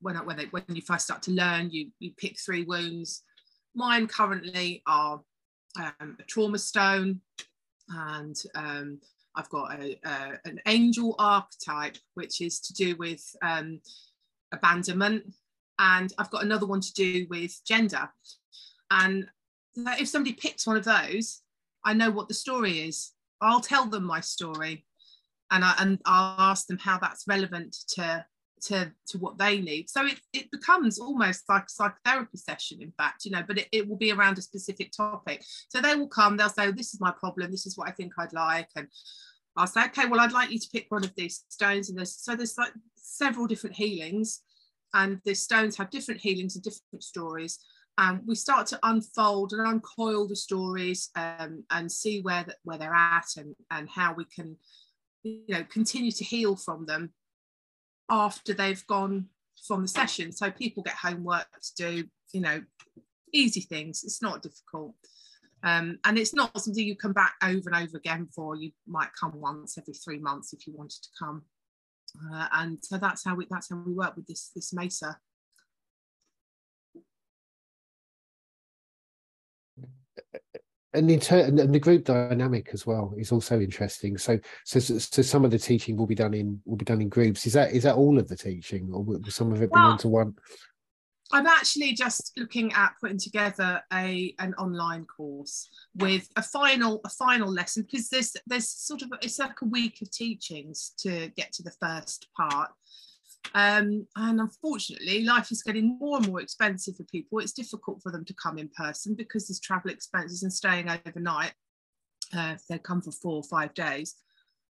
[0.00, 3.22] when when they when you first start to learn, you you pick three wounds.
[3.74, 5.20] Mine currently are
[5.78, 7.20] um, a trauma stone,
[7.88, 9.00] and um,
[9.34, 13.80] I've got a, a, an angel archetype, which is to do with um,
[14.52, 15.32] abandonment,
[15.78, 18.10] and I've got another one to do with gender.
[18.90, 19.26] And
[19.76, 21.40] if somebody picks one of those,
[21.84, 23.12] I know what the story is.
[23.40, 24.84] I'll tell them my story
[25.52, 28.24] and I and I'll ask them how that's relevant to
[28.62, 29.90] to to what they need.
[29.90, 33.68] So it, it becomes almost like a psychotherapy session, in fact, you know, but it,
[33.72, 35.44] it will be around a specific topic.
[35.68, 38.12] So they will come, they'll say, This is my problem, this is what I think
[38.18, 38.68] I'd like.
[38.76, 38.88] And
[39.56, 41.88] I'll say, Okay, well, I'd like you to pick one of these stones.
[41.88, 44.40] And there's so there's like several different healings,
[44.94, 47.58] and the stones have different healings and different stories.
[47.98, 52.78] And we start to unfold and uncoil the stories um, and see where the, where
[52.78, 54.56] they're at and, and how we can
[55.22, 57.12] you know continue to heal from them
[58.10, 59.26] after they've gone
[59.66, 60.32] from the session.
[60.32, 62.62] So people get homework to do you know
[63.32, 64.04] easy things.
[64.04, 64.94] It's not difficult.
[65.64, 68.56] Um, and it's not something you come back over and over again for.
[68.56, 71.42] You might come once every three months if you wanted to come.
[72.34, 75.18] Uh, and so that's how we that's how we work with this this mesa
[80.94, 84.18] and and the group dynamic as well is also interesting.
[84.18, 87.00] So, so, so so some of the teaching will be done in will be done
[87.00, 87.46] in groups.
[87.46, 89.98] Is that is that all of the teaching, or will some of it be one
[89.98, 90.34] to one?
[91.32, 97.08] I'm actually just looking at putting together a an online course with a final a
[97.08, 101.52] final lesson because there's there's sort of it's like a week of teachings to get
[101.54, 102.70] to the first part.
[103.54, 107.38] Um, and unfortunately, life is getting more and more expensive for people.
[107.38, 111.52] It's difficult for them to come in person because there's travel expenses and staying overnight.
[112.34, 114.14] Uh, if they come for four or five days.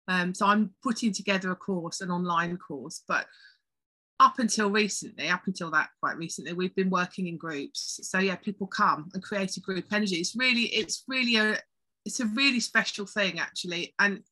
[0.07, 3.27] Um, so I'm putting together a course, an online course, but
[4.19, 7.99] up until recently, up until that quite recently, we've been working in groups.
[8.01, 10.15] So yeah, people come and create a group energy.
[10.15, 11.59] It's really, it's really a,
[12.03, 13.93] it's a really special thing actually.
[13.99, 14.23] And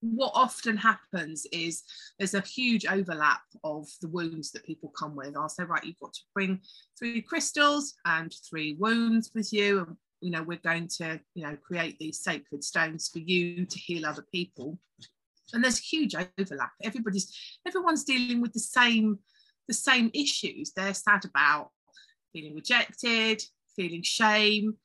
[0.00, 1.82] what often happens is
[2.18, 5.36] there's a huge overlap of the wounds that people come with.
[5.36, 6.60] I'll say, right, you've got to bring
[6.98, 9.80] three crystals and three wounds with you.
[9.80, 13.78] And you know, we're going to, you know, create these sacred stones for you to
[13.78, 14.78] heal other people
[15.52, 17.32] and there's a huge overlap everybody's
[17.66, 19.18] everyone's dealing with the same
[19.66, 21.70] the same issues they're sad about
[22.32, 23.42] feeling rejected
[23.76, 24.76] feeling shame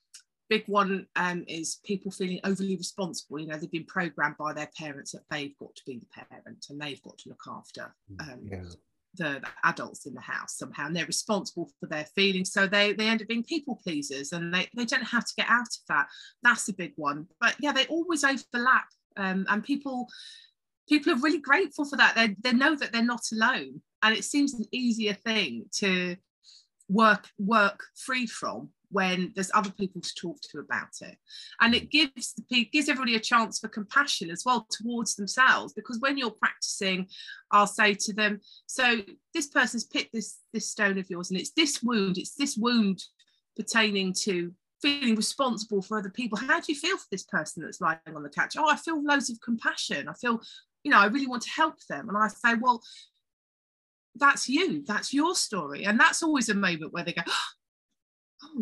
[0.49, 3.39] big one um, is people feeling overly responsible.
[3.39, 6.65] You know they've been programmed by their parents that they've got to be the parent
[6.69, 8.61] and they've got to look after um, Yeah.
[8.61, 8.75] the,
[9.15, 12.51] the adults in the house somehow and they're responsible for their feelings.
[12.51, 15.33] So they, they end up being people pleasers and they, they don't know how to
[15.37, 16.07] get out of that.
[16.41, 17.27] That's a big one.
[17.39, 20.07] But yeah they always overlap um, and people
[20.89, 22.15] people are really grateful for that.
[22.15, 26.17] They, they know that they're not alone and it seems an easier thing to
[26.89, 31.17] work work free from when there's other people to talk to about it.
[31.59, 35.99] And it gives the gives everybody a chance for compassion as well towards themselves because
[35.99, 37.07] when you're practicing
[37.51, 39.01] i'll say to them so
[39.33, 43.03] this person's picked this this stone of yours and it's this wound it's this wound
[43.55, 46.37] pertaining to feeling responsible for other people.
[46.37, 48.55] How do you feel for this person that's lying on the couch?
[48.57, 50.07] Oh i feel loads of compassion.
[50.09, 50.41] I feel
[50.83, 52.09] you know i really want to help them.
[52.09, 52.81] And i say well
[54.15, 54.83] that's you.
[54.85, 55.85] That's your story.
[55.85, 57.47] And that's always a moment where they go oh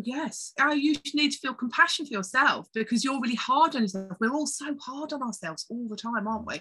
[0.02, 0.52] yes.
[0.60, 4.16] Oh, you need to feel compassion for yourself because you're really hard on yourself.
[4.20, 6.60] We're all so hard on ourselves all the time aren't we?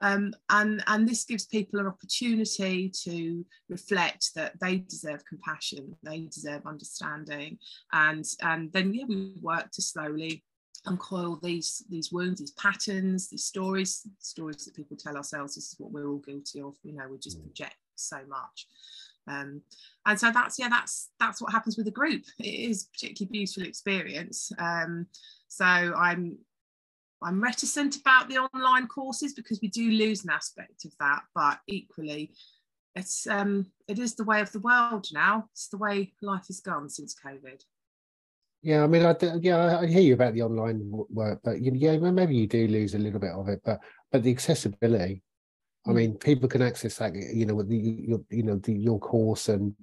[0.00, 6.22] Um, and and this gives people an opportunity to reflect that they deserve compassion they
[6.22, 7.58] deserve understanding
[7.92, 10.42] and and then yeah we work to slowly
[10.86, 15.76] uncoil these these wounds these patterns these stories stories that people tell ourselves this is
[15.78, 16.74] what we're all guilty of.
[16.82, 17.44] You know we just mm.
[17.44, 18.66] project so much
[19.26, 19.62] um,
[20.06, 22.24] and so that's yeah that's that's what happens with a group.
[22.38, 24.52] It is particularly beautiful experience.
[24.58, 25.06] Um,
[25.48, 26.36] so i'm
[27.22, 31.60] i'm reticent about the online courses because we do lose an aspect of that but
[31.68, 32.32] equally
[32.94, 35.48] it's um it is the way of the world now.
[35.52, 37.60] It's the way life has gone since covid.
[38.62, 42.36] Yeah, I mean, I yeah, I hear you about the online work, but yeah, maybe
[42.36, 45.22] you do lose a little bit of it, but but the accessibility.
[45.86, 48.98] I mean, people can access that, you know, with the your, you know, the, your
[48.98, 49.74] course and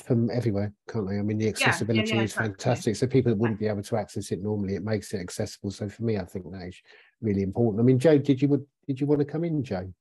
[0.00, 1.18] from everywhere, can't they?
[1.18, 2.96] I mean, the accessibility yeah, yeah, yeah, is fantastic.
[2.96, 5.70] So people that wouldn't be able to access it normally, it makes it accessible.
[5.70, 6.80] So for me, I think that is
[7.20, 7.80] really important.
[7.80, 9.92] I mean, Joe, did you did you want to come in, Joe?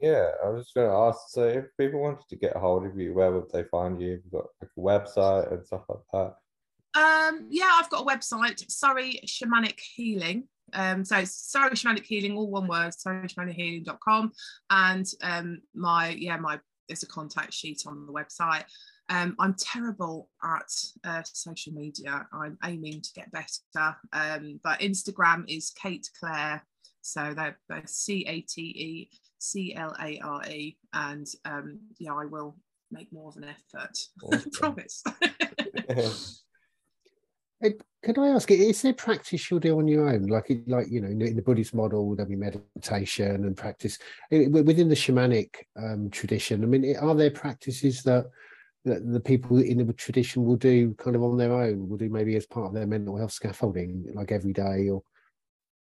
[0.00, 1.18] Yeah, I was going to ask.
[1.30, 4.20] So, if people wanted to get a hold of you, where would they find you?
[4.22, 6.34] You've got like a website and stuff like that.
[7.00, 10.44] Um, yeah, I've got a website, Surrey Shamanic Healing.
[10.72, 14.32] Um, so it's Surrey Shamanic Healing, all one word, surreyshamanichealing.com.
[14.70, 18.64] And um, my, yeah, my there's a contact sheet on the website.
[19.10, 20.70] Um, I'm terrible at
[21.04, 22.26] uh, social media.
[22.32, 23.96] I'm aiming to get better.
[24.12, 26.64] Um, but Instagram is Cate Clare.
[27.00, 30.76] So they're, they're C A T E C L A R E.
[30.92, 32.56] And um, yeah, I will
[32.90, 33.98] make more of an effort.
[34.22, 34.50] Awesome.
[34.50, 35.04] Promise.
[38.14, 40.28] Can I ask, is there practice you'll do on your own?
[40.28, 43.98] Like, like you know, in the Buddhist model, there'll be meditation and practice
[44.30, 46.62] within the shamanic um, tradition.
[46.62, 48.24] I mean, are there practices that
[48.86, 51.86] that the people in the tradition will do kind of on their own?
[51.86, 55.02] Will do maybe as part of their mental health scaffolding, like every day, or?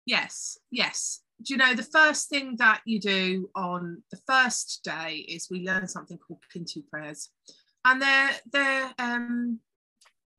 [0.06, 1.20] Yes, yes.
[1.42, 5.66] Do you know the first thing that you do on the first day is we
[5.66, 7.30] learn something called K'intu prayers,
[7.84, 9.58] and they're they're um,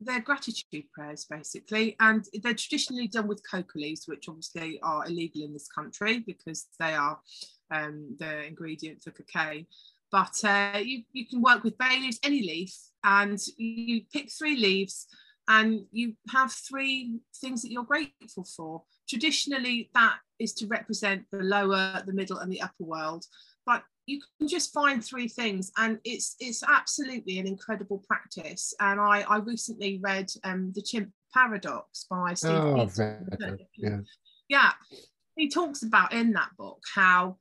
[0.01, 5.43] they're gratitude prayers basically, and they're traditionally done with coca leaves, which obviously are illegal
[5.43, 7.19] in this country because they are
[7.71, 9.65] um, the ingredient for cocaine.
[10.11, 14.55] But uh, you, you can work with bay leaves, any leaf, and you pick three
[14.55, 15.07] leaves
[15.47, 18.83] and you have three things that you're grateful for.
[19.07, 23.25] Traditionally, that is to represent the lower, the middle, and the upper world.
[23.65, 28.73] But you can just find three things and it's it's absolutely an incredible practice.
[28.79, 32.87] And i i recently read um the chimp paradox by steve oh,
[33.77, 33.97] yeah.
[34.47, 34.71] Yeah.
[35.35, 37.37] He talks about in that book how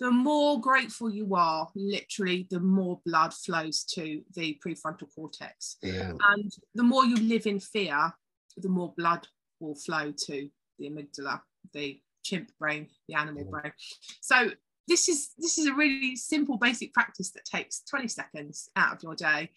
[0.00, 5.76] the more grateful you are literally the more blood flows to the prefrontal cortex.
[5.82, 6.12] Yeah.
[6.30, 8.12] and the more you live in fear
[8.56, 9.26] the more blood
[9.60, 10.48] will flow to
[10.78, 11.40] the amygdala
[11.72, 13.50] the chimp brain the animal yeah.
[13.50, 13.72] brain.
[14.20, 14.50] So
[14.86, 19.02] this is this is a really simple basic practice that takes 20 seconds out of
[19.02, 19.50] your day.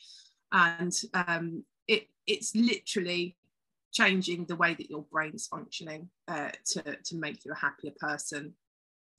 [0.51, 3.35] And um, it it's literally
[3.91, 8.53] changing the way that your brain's functioning uh, to, to make you a happier person.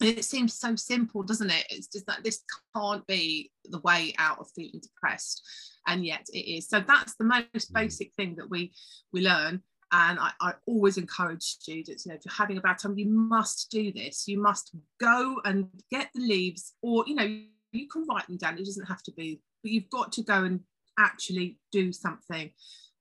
[0.00, 1.66] And it seems so simple doesn't it?
[1.70, 2.42] It's just that this
[2.74, 5.42] can't be the way out of feeling depressed.
[5.86, 6.68] And yet it is.
[6.68, 7.74] So that's the most mm.
[7.74, 8.72] basic thing that we
[9.12, 12.78] we learn and I, I, always encourage students, you know, if you're having a bad
[12.78, 14.28] time, you must do this.
[14.28, 17.40] You must go and get the leaves, or you know,
[17.72, 18.58] you can write them down.
[18.58, 20.60] It doesn't have to be, but you've got to go and
[20.98, 22.50] actually do something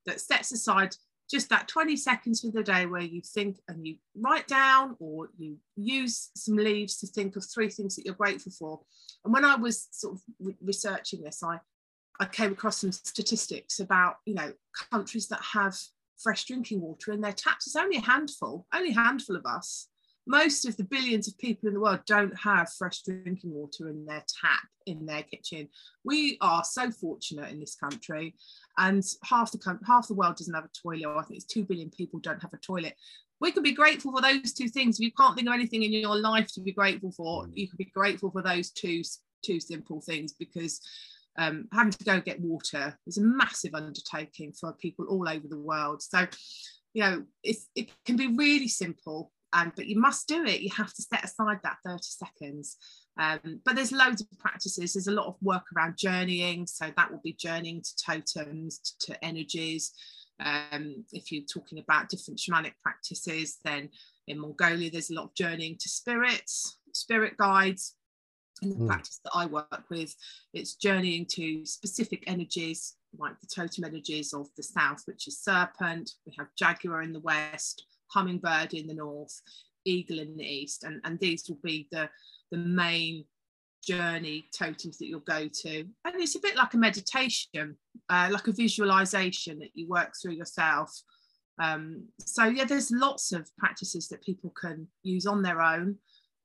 [0.05, 0.95] that sets aside
[1.29, 5.27] just that 20 seconds for the day where you think and you write down or
[5.37, 8.79] you use some leaves to think of three things that you're grateful for.
[9.25, 11.59] And when I was sort of re- researching this, I
[12.19, 14.53] I came across some statistics about you know
[14.91, 15.77] countries that have
[16.21, 17.67] fresh drinking water in their taps.
[17.67, 19.87] It's only a handful, only a handful of us.
[20.25, 24.05] Most of the billions of people in the world don't have fresh drinking water in
[24.05, 25.69] their tap in their kitchen.
[26.03, 28.35] We are so fortunate in this country,
[28.77, 31.07] and half the half the world doesn't have a toilet.
[31.07, 32.95] I think it's two billion people don't have a toilet.
[33.39, 34.99] We can be grateful for those two things.
[34.99, 37.51] If you can't think of anything in your life to be grateful for, mm.
[37.53, 39.03] you can be grateful for those two
[39.43, 40.81] two simple things because
[41.37, 45.59] um, having to go get water is a massive undertaking for people all over the
[45.59, 46.01] world.
[46.01, 46.27] So,
[46.93, 50.61] you know, it can be really simple, and but you must do it.
[50.61, 52.77] You have to set aside that 30 seconds.
[53.19, 54.93] Um, but there's loads of practices.
[54.93, 56.67] There's a lot of work around journeying.
[56.67, 59.93] So that will be journeying to totems, to, to energies.
[60.39, 63.89] Um, if you're talking about different shamanic practices, then
[64.27, 67.95] in Mongolia, there's a lot of journeying to spirits, spirit guides,
[68.61, 68.87] in the Mm.
[68.87, 70.15] practice that I work with,
[70.53, 76.11] it's journeying to specific energies, like the totem energies of the south, which is serpent.
[76.25, 79.41] We have jaguar in the west, hummingbird in the north,
[79.85, 82.09] eagle in the east, and, and these will be the,
[82.51, 83.25] the main
[83.83, 85.79] journey totems that you'll go to.
[86.03, 87.77] And it's a bit like a meditation,
[88.09, 90.91] uh, like a visualization that you work through yourself.
[91.59, 95.97] Um, so yeah, there's lots of practices that people can use on their own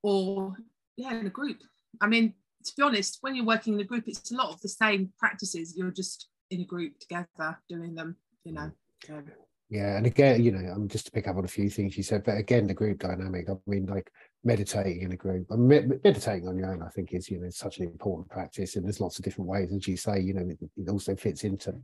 [0.03, 0.55] or
[0.97, 1.59] yeah, in a group.
[2.01, 4.61] I mean, to be honest, when you're working in a group, it's a lot of
[4.61, 5.75] the same practices.
[5.77, 8.71] You're just in a group together doing them, you know.
[9.07, 9.23] So,
[9.69, 12.03] Yeah, and again, you know, I'm just to pick up on a few things you
[12.03, 13.49] said, but again, the group dynamic.
[13.49, 14.11] I mean, like
[14.45, 17.51] meditating in a group, I mean, meditating on your own, I think is you know
[17.51, 20.21] such an important practice, and there's lots of different ways, as you say.
[20.21, 21.75] You know, it, it also fits into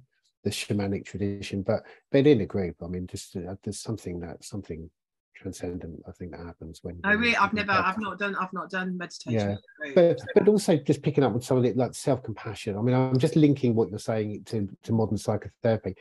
[0.45, 4.45] the shamanic tradition, but but in a group, I mean, just uh, there's something that
[4.45, 4.91] something
[5.39, 7.01] transcendent, I think that happens when.
[7.05, 9.39] I really, I've never, I've not done, I've not done meditation.
[9.39, 9.57] Yeah,
[9.95, 13.19] but but also just picking up on some of it like self-compassion i mean i'm
[13.19, 15.95] just linking what you're saying to to modern psychotherapy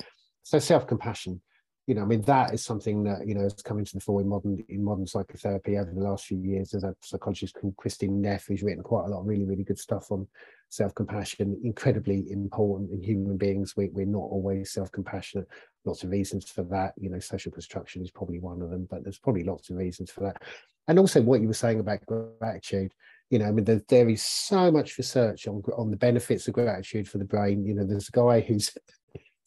[0.44, 1.42] so self-compassion
[1.88, 4.22] you know i mean that is something that you know has come into the fore
[4.22, 6.72] in modern in modern psychotherapy over the last few years.
[6.72, 9.80] There's a psychologist called Kristin Neff who's written quite a lot of really really good
[9.80, 10.28] stuff on
[10.70, 13.76] self-compassion incredibly important in human beings.
[13.78, 15.48] We, we're not always self-compassionate.
[15.86, 16.94] Lots of reasons for that.
[16.98, 20.12] You know social construction is probably one of them but there's probably lots of reasons
[20.12, 20.44] for that.
[20.90, 22.92] And also what you were saying about gratitude
[23.30, 26.54] you know, I mean, there, there is so much research on on the benefits of
[26.54, 27.66] gratitude for the brain.
[27.66, 28.72] You know, there's a guy who's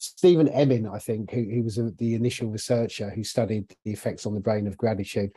[0.01, 4.25] Stephen Emin, I think, who, who was a, the initial researcher who studied the effects
[4.25, 5.31] on the brain of gratitude.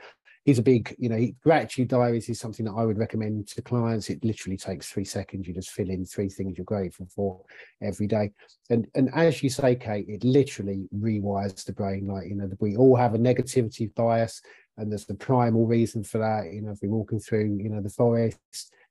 [0.45, 4.11] He's a big, you know, gratitude diaries is something that I would recommend to clients.
[4.11, 5.47] It literally takes three seconds.
[5.47, 7.41] You just fill in three things you're grateful for
[7.83, 8.33] every day.
[8.69, 12.07] And and as you say, Cate, it literally rewires the brain.
[12.07, 14.43] Like, you know, we all have a negativity bias
[14.77, 17.81] and there's the primal reason for that you know if we're walking through you know
[17.81, 18.39] the forest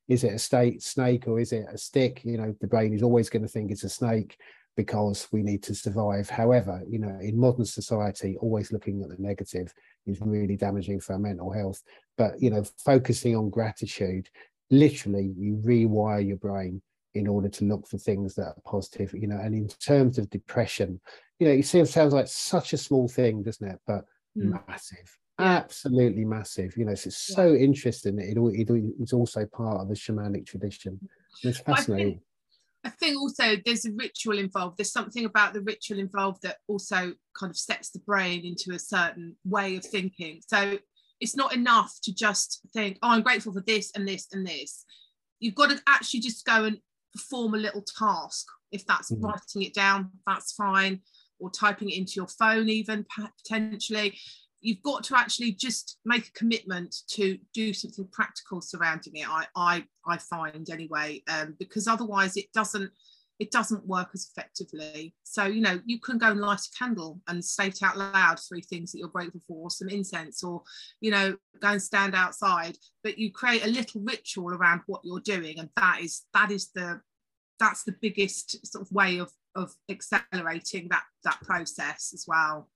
[0.08, 3.04] is it a state snake or is it a stick you know the brain is
[3.04, 4.38] always going to think it's a snake
[4.76, 6.30] because we need to survive.
[6.30, 9.74] However you know in modern society always looking at the negative
[10.06, 11.82] is really damaging for our mental health.
[12.18, 14.30] But you know focusing on gratitude
[14.70, 16.82] literally you rewire your brain
[17.14, 20.30] in order to look for things that are positive you know and in terms of
[20.32, 21.00] depression
[21.38, 23.80] you know it seems sounds like such a small thing doesn't it?
[23.86, 24.06] But
[24.36, 24.60] Mm.
[24.68, 26.76] massive absolutely massive.
[26.78, 31.00] You know so it's so interesting it, it it's also part of the shamanic tradition.
[31.44, 32.22] It's fascinating
[32.84, 34.78] I think also there's a ritual involved.
[34.78, 38.80] There's something about the ritual involved that also kind of sets the brain into a
[38.80, 40.42] certain way of thinking.
[40.48, 40.78] So
[41.22, 44.84] it's not enough to just think, oh, I'm grateful for this and this and this.
[45.40, 46.80] You've got to actually just go and
[47.14, 48.48] perform a little task.
[48.72, 49.22] If that's Mhm.
[49.22, 51.02] writing it down, that's fine,
[51.40, 53.06] or typing it into your phone, even
[53.38, 54.20] potentially.
[54.64, 59.30] You've got to actually just make a commitment to do something practical surrounding it.
[59.30, 62.92] I I, I find anyway, um, because otherwise it doesn't
[63.40, 65.16] it doesn't work as effectively.
[65.24, 68.62] So, you know, you can go and light a candle and state out loud three
[68.62, 70.62] things that you're grateful for, some incense, or,
[71.02, 75.20] you know, go and stand outside, but you create a little ritual around what you're
[75.20, 75.60] doing.
[75.60, 77.02] And that is that is the
[77.60, 82.70] that's the biggest sort of way of of accelerating that that process as well.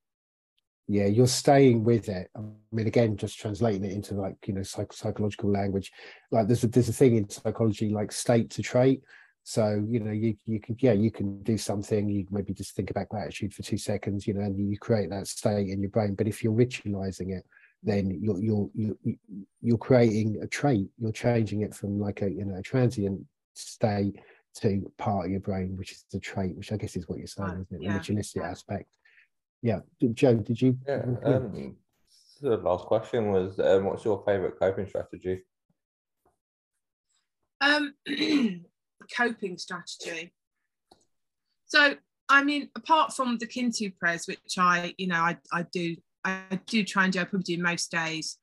[0.88, 2.30] Yeah you're staying with it.
[2.36, 5.92] I mean again just translating it into like you know psych- psychological language.
[6.32, 9.02] Like there's a there's a thing in psychology like state to trait.
[9.44, 12.10] So you know you you can yeah you can do something.
[12.10, 15.28] You maybe just think about gratitude for two seconds you know and you create that
[15.28, 16.16] state in your brain.
[16.16, 17.46] But if you're ritualizing it
[17.84, 19.16] then you're you're you're,
[19.62, 20.88] you're creating a trait.
[20.98, 23.22] You're changing it from like a you know a transient
[23.54, 24.16] state
[24.56, 27.28] to part of your brain which is the trait which i guess is what you're
[27.28, 27.82] saying isn't it?
[27.82, 28.50] Yeah, the ritualistic yeah.
[28.50, 28.97] aspect
[29.62, 29.80] yeah
[30.14, 31.04] joe did you Yeah.
[31.24, 31.78] Um,
[32.40, 35.42] so the last question was, um, what's your favorite coping strategy?
[37.62, 37.96] Um,
[39.18, 40.34] coping strategy.
[41.66, 41.96] So,
[42.30, 46.60] I mean, apart from the K'intu prayers, which I, you know, I, I do, I
[46.68, 47.22] do try and do.
[47.22, 48.38] I probably do most days.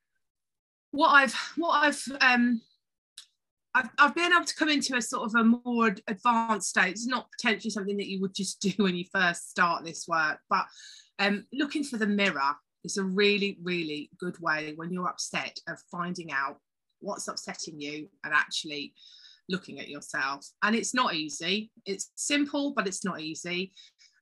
[0.91, 2.63] What I've, what I've, um,
[3.75, 6.91] I've, I've been able to come into a sort of a more advanced state.
[6.93, 10.41] It's not potentially something that you would just do when you first start this work,
[10.51, 10.67] but
[11.19, 15.79] um, looking for the mirror is a really, really good way when you're upset of
[15.91, 16.59] finding out
[17.01, 18.95] what's upsetting you and actually
[19.49, 20.47] looking at yourself.
[20.63, 21.71] And it's not easy.
[21.87, 23.73] It's simple, but it's not easy.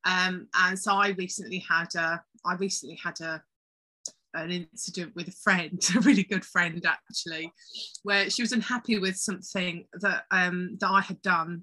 [0.04, 3.42] Um, and so I recently had a, I recently had a,
[4.34, 7.52] an incident with a friend, a really good friend actually,
[8.02, 11.62] where she was unhappy with something that um, that I had done,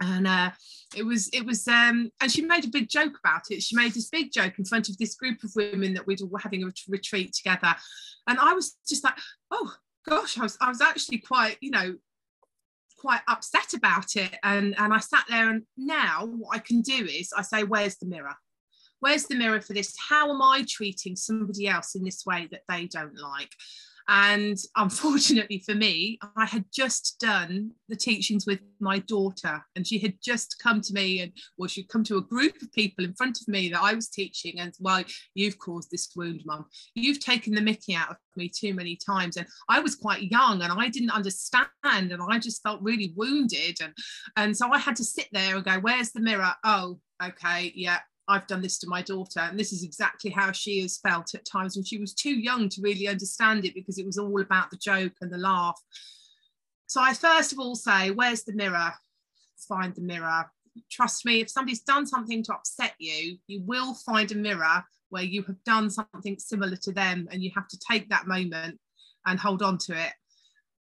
[0.00, 0.50] and uh,
[0.96, 3.62] it was it was um, and she made a big joke about it.
[3.62, 6.38] She made this big joke in front of this group of women that we'd were
[6.38, 7.74] having a ret- retreat together,
[8.26, 9.18] and I was just like,
[9.50, 9.74] oh
[10.08, 11.94] gosh, I was I was actually quite you know
[12.98, 14.34] quite upset about it.
[14.42, 17.96] And, and I sat there, and now what I can do is I say, Where's
[17.96, 18.34] the mirror?
[19.00, 19.94] Where's the mirror for this?
[20.08, 23.52] How am I treating somebody else in this way that they don't like?
[24.08, 29.98] And unfortunately for me, I had just done the teachings with my daughter, and she
[29.98, 33.14] had just come to me, and well, she'd come to a group of people in
[33.14, 35.04] front of me that I was teaching, and well,
[35.34, 36.64] you've caused this wound, mum.
[36.94, 39.36] You've taken the mickey out of me too many times.
[39.36, 43.76] And I was quite young and I didn't understand, and I just felt really wounded.
[43.82, 43.92] And,
[44.36, 46.52] and so I had to sit there and go, Where's the mirror?
[46.64, 47.98] Oh, okay, yeah,
[48.28, 49.40] I've done this to my daughter.
[49.40, 52.68] And this is exactly how she has felt at times when she was too young
[52.68, 55.80] to really understand it because it was all about the joke and the laugh.
[56.86, 58.92] So I first of all say, Where's the mirror?
[59.68, 60.50] Find the mirror.
[60.90, 65.24] Trust me, if somebody's done something to upset you, you will find a mirror where
[65.24, 68.78] you have done something similar to them and you have to take that moment
[69.26, 70.12] and hold on to it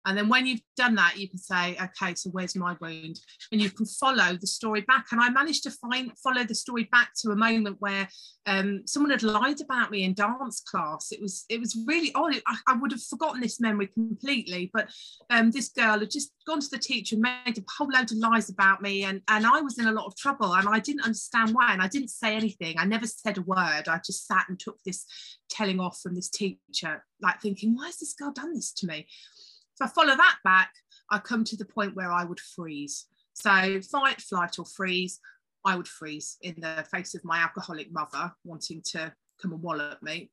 [0.07, 3.19] and then when you've done that, you can say, okay, so where's my wound?
[3.51, 5.07] And you can follow the story back.
[5.11, 8.07] And I managed to find follow the story back to a moment where
[8.45, 11.11] um, someone had lied about me in dance class.
[11.11, 12.35] It was it was really odd.
[12.47, 14.71] I, I would have forgotten this memory completely.
[14.73, 14.89] But
[15.29, 18.17] um, this girl had just gone to the teacher and made a whole load of
[18.17, 19.03] lies about me.
[19.03, 21.73] And, and I was in a lot of trouble and I didn't understand why.
[21.73, 22.75] And I didn't say anything.
[22.79, 23.89] I never said a word.
[23.89, 25.05] I just sat and took this
[25.49, 29.07] telling off from this teacher, like thinking, why has this girl done this to me?
[29.80, 30.73] If I follow that back,
[31.11, 33.05] I come to the point where I would freeze.
[33.34, 35.19] So fight, flight, or freeze.
[35.63, 40.01] I would freeze in the face of my alcoholic mother wanting to come and wallop
[40.01, 40.32] me.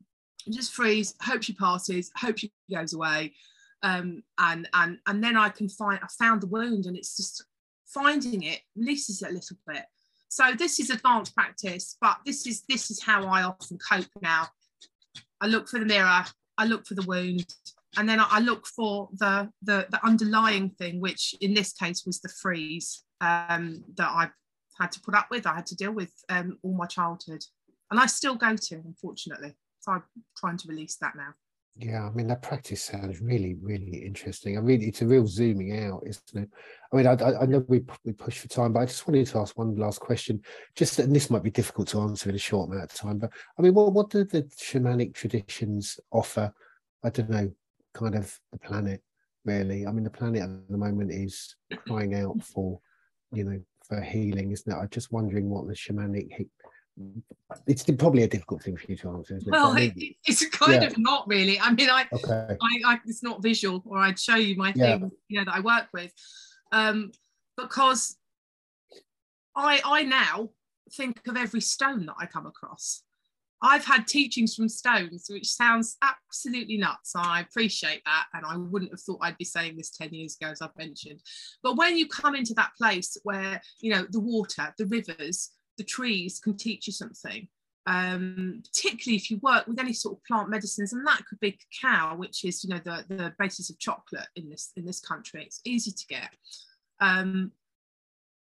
[0.49, 3.35] Just freeze, hope she passes, hope she goes away.
[3.83, 7.45] Um, and and and then I can find I found the wound and it's just
[7.87, 9.85] finding it releases it a little bit.
[10.29, 14.49] So this is advanced practice, but this is this is how I often cope now.
[15.41, 16.25] I look for the mirror,
[16.57, 17.55] I look for the wound,
[17.97, 22.21] and then I look for the, the, the underlying thing, which in this case was
[22.21, 24.31] the freeze um, that I
[24.79, 25.47] had to put up with.
[25.47, 27.43] I had to deal with um, all my childhood,
[27.91, 29.57] and I still go to, unfortunately.
[29.81, 30.03] So I'm
[30.37, 31.35] trying to release that now.
[31.77, 34.57] Yeah, I mean that practice sounds really, really interesting.
[34.57, 36.49] I mean, it's a real zooming out, isn't it?
[36.93, 39.39] I mean, I, I know we we push for time, but I just wanted to
[39.39, 40.41] ask one last question.
[40.77, 43.31] Just and this might be difficult to answer in a short amount of time, but
[43.59, 46.53] I mean, what what do the shamanic traditions offer?
[47.03, 47.51] I don't know
[47.95, 49.03] kind of the planet,
[49.45, 49.87] really.
[49.87, 51.55] I mean, the planet at the moment is
[51.87, 52.81] crying out for,
[53.33, 54.77] you know, for healing, isn't it?
[54.77, 56.47] I'm just wondering what the shamanic.
[57.67, 59.51] It's probably a difficult thing for you to answer, isn't it?
[59.53, 59.93] Well, it,
[60.25, 60.89] it's kind yeah.
[60.89, 61.59] of not really.
[61.61, 62.57] I mean, I, okay.
[62.61, 64.99] I, I, it's not visual, or I'd show you my yeah.
[64.99, 66.13] thing, you know, that I work with,
[66.73, 67.11] um,
[67.57, 68.17] because
[69.57, 70.51] I, I now
[70.93, 73.03] think of every stone that I come across.
[73.65, 77.15] I've had teachings from stones, which sounds absolutely nuts.
[77.17, 78.27] I appreciate that.
[78.35, 81.23] And I wouldn't have thought I'd be saying this 10 years ago, as I've mentioned.
[81.63, 85.85] But when you come into that place where, you know, the water, the rivers, the
[85.85, 87.49] trees can teach you something,
[87.87, 91.59] um, particularly if you work with any sort of plant medicines, and that could be
[91.81, 95.43] cacao, which is, you know, the, the basis of chocolate in this, in this country.
[95.43, 96.29] It's easy to get.
[97.01, 97.53] Um,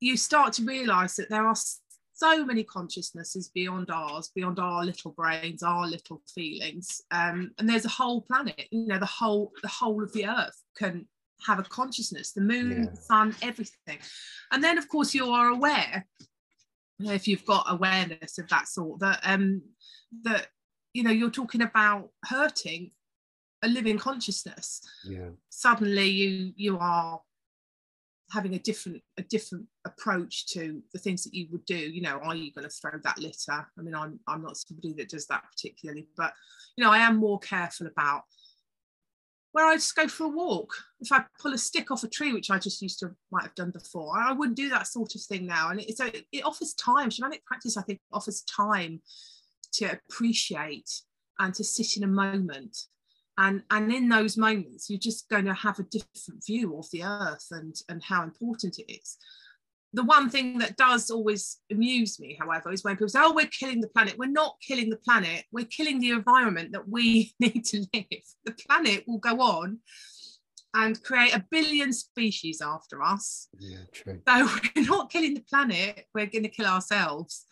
[0.00, 1.54] you start to realize that there are
[2.22, 7.02] so many consciousnesses beyond ours, beyond our little brains, our little feelings.
[7.10, 10.62] Um, and there's a whole planet, you know, the whole the whole of the earth
[10.76, 11.08] can
[11.44, 12.90] have a consciousness, the moon, yeah.
[12.90, 13.98] the sun, everything.
[14.52, 16.06] And then of course you are aware,
[17.00, 19.62] if you've got awareness of that sort, that um
[20.22, 20.46] that
[20.92, 22.92] you know you're talking about hurting
[23.64, 24.80] a living consciousness.
[25.04, 25.30] Yeah.
[25.48, 27.20] Suddenly you you are
[28.32, 32.18] having a different a different approach to the things that you would do you know
[32.22, 35.26] are you going to throw that litter i mean i'm i'm not somebody that does
[35.26, 36.32] that particularly but
[36.76, 38.22] you know i am more careful about
[39.52, 40.74] where I just go for a walk.
[41.00, 43.54] If I pull a stick off a tree, which I just used to might have
[43.54, 45.68] done before, I wouldn't do that sort of thing now.
[45.68, 47.10] And it, so it, it offers time.
[47.10, 49.02] Shamanic practice, I think, offers time
[49.74, 50.90] to appreciate
[51.38, 52.76] and to sit in a moment
[53.38, 57.02] and and in those moments you're just going to have a different view of the
[57.02, 59.16] earth and and how important it is.
[59.94, 63.46] The one thing that does always amuse me however is when people say oh we're
[63.46, 64.18] killing the planet.
[64.18, 65.44] We're not killing the planet.
[65.52, 68.24] We're killing the environment that we need to live.
[68.44, 69.78] The planet will go on
[70.74, 73.48] and create a billion species after us.
[73.58, 74.20] Yeah true.
[74.26, 76.06] So we're not killing the planet.
[76.14, 77.46] We're going to kill ourselves.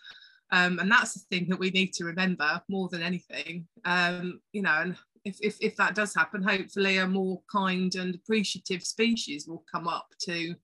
[0.52, 3.68] Um, and that's the thing that we need to remember more than anything.
[3.84, 8.14] Um, you know and if, if, if that does happen, hopefully a more kind and
[8.14, 10.54] appreciative species will come up to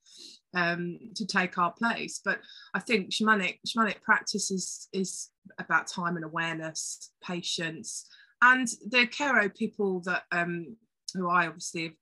[0.54, 2.20] um, to take our place.
[2.24, 2.40] But
[2.74, 8.06] I think shamanic shamanic practice is, is about time and awareness, patience,
[8.42, 10.76] and the Q'ero people that um,
[11.14, 11.98] who I obviously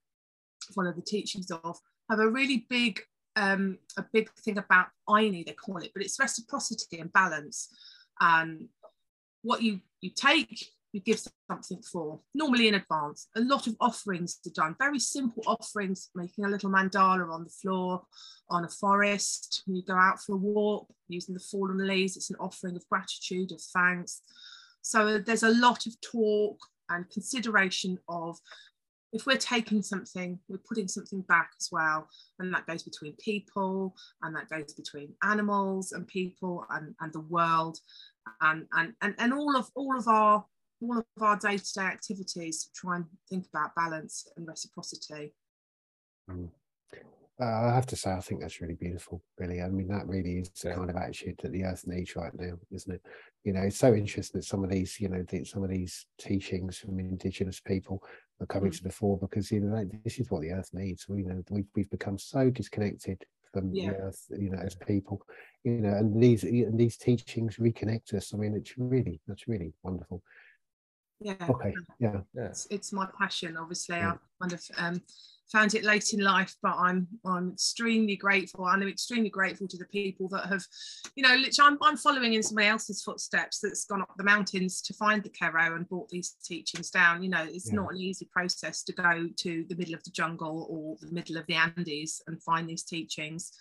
[0.74, 1.78] follow the teachings of
[2.10, 3.00] have a really big
[3.36, 7.68] um, a big thing about Ayni, they call it, but it's reciprocity and balance.
[8.20, 8.68] And
[9.42, 11.20] what you you take, you give
[11.50, 13.26] something for, normally in advance.
[13.36, 17.50] A lot of offerings are done, very simple offerings, making a little mandala on the
[17.50, 18.04] floor,
[18.48, 19.64] on a forest.
[19.66, 23.50] You go out for a walk, using the fallen leaves, it's an offering of gratitude,
[23.50, 24.22] of thanks.
[24.82, 28.38] So uh, there's a lot of talk and consideration of
[29.12, 32.08] if we're taking something, we're putting something back as well.
[32.38, 37.20] And that goes between people and that goes between animals and people and, and the
[37.20, 37.78] world
[38.40, 40.44] and, and, and, and all of all of our
[40.84, 45.32] all of our day-to-day activities try and think about balance and reciprocity.
[46.30, 46.50] Mm.
[47.40, 49.20] Uh, I have to say, I think that's really beautiful.
[49.38, 52.32] Really, I mean, that really is the kind of attitude that the earth needs right
[52.38, 53.02] now, isn't it?
[53.42, 56.06] You know, it's so interesting that some of these, you know, the, some of these
[56.18, 58.00] teachings from Indigenous people
[58.40, 58.76] are coming mm.
[58.76, 61.08] to the fore because you know this is what the earth needs.
[61.08, 63.90] We you know we, we've become so disconnected from yeah.
[63.90, 65.24] the earth, you know, as people,
[65.62, 68.34] you know, and these and these teachings reconnect us.
[68.34, 70.22] I mean, it's really that's really wonderful.
[71.20, 71.34] Yeah.
[71.48, 71.74] Okay.
[71.98, 72.20] Yeah.
[72.34, 72.46] Yeah.
[72.46, 73.56] It's, it's my passion.
[73.56, 74.12] Obviously, yeah.
[74.12, 75.02] I kind of um,
[75.50, 78.66] found it late in life, but I'm I'm extremely grateful.
[78.66, 80.64] And I'm extremely grateful to the people that have,
[81.14, 84.82] you know, literally I'm, I'm following in somebody else's footsteps that's gone up the mountains
[84.82, 87.22] to find the Q'ero and brought these teachings down.
[87.22, 87.76] You know, it's yeah.
[87.76, 91.36] not an easy process to go to the middle of the jungle or the middle
[91.36, 93.52] of the Andes and find these teachings.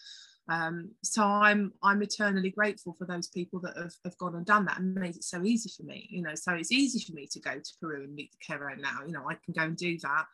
[0.50, 4.66] Um, so I'm I'm eternally grateful for those people that have, have gone and done
[4.66, 6.08] that and made it so easy for me.
[6.10, 8.78] You know, so it's easy for me to go to Peru and meet the Q'ero
[8.78, 9.00] now.
[9.06, 10.26] You know, I can go and do that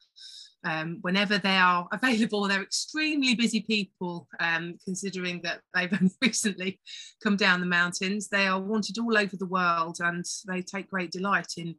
[0.63, 2.47] um, whenever they are available.
[2.47, 6.79] They're extremely busy people, um, considering that they've recently
[7.23, 8.29] come down the mountains.
[8.29, 11.75] They are wanted all over the world, and they take great delight in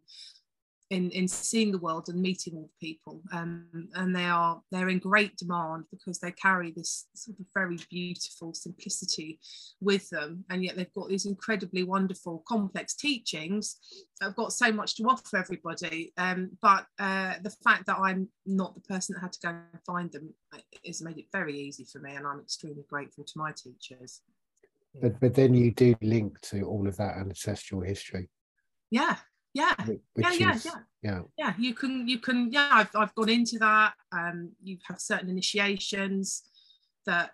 [0.90, 3.22] in, in seeing the world and meeting all the people.
[3.32, 7.78] Um, and they are they're in great demand because they carry this sort of very
[7.88, 9.38] beautiful simplicity
[9.80, 10.44] with them.
[10.50, 13.76] And yet they've got these incredibly wonderful complex teachings
[14.18, 16.12] that have got so much to offer everybody.
[16.16, 19.84] Um, but uh, the fact that I'm not the person that had to go and
[19.86, 23.32] find them uh, has made it very easy for me and I'm extremely grateful to
[23.36, 24.22] my teachers.
[25.00, 28.28] But but then you do link to all of that ancestral history.
[28.90, 29.18] Yeah
[29.54, 29.74] yeah.
[30.16, 30.72] Yeah yeah is, yeah.
[31.02, 31.20] yeah.
[31.36, 35.28] Yeah you can you can yeah I've, I've gone into that um you have certain
[35.28, 36.42] initiations
[37.06, 37.32] that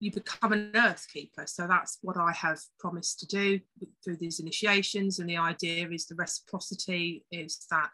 [0.00, 1.44] you become an earth keeper.
[1.46, 3.60] So that's what i have promised to do
[4.02, 5.18] through these initiations.
[5.18, 7.90] And the idea is the reciprocity is that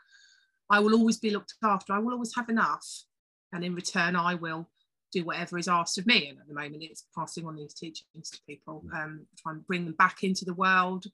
[0.70, 1.92] i will always be looked after.
[1.92, 2.86] I will always have enough.
[3.52, 4.68] And in return i will
[5.12, 6.28] do whatever is asked of me.
[6.28, 9.04] And at the moment it's passing on these teachings to people mm.
[9.04, 11.06] um, try and bring them back into the world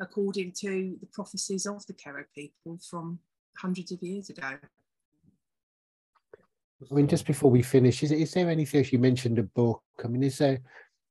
[0.00, 3.18] according to the prophecies of the Q'ero people from
[3.56, 4.56] hundreds of years ago.
[6.90, 9.82] I mean, just before we finish, is, is there anything else you mentioned a book?
[10.04, 10.60] I mean, is there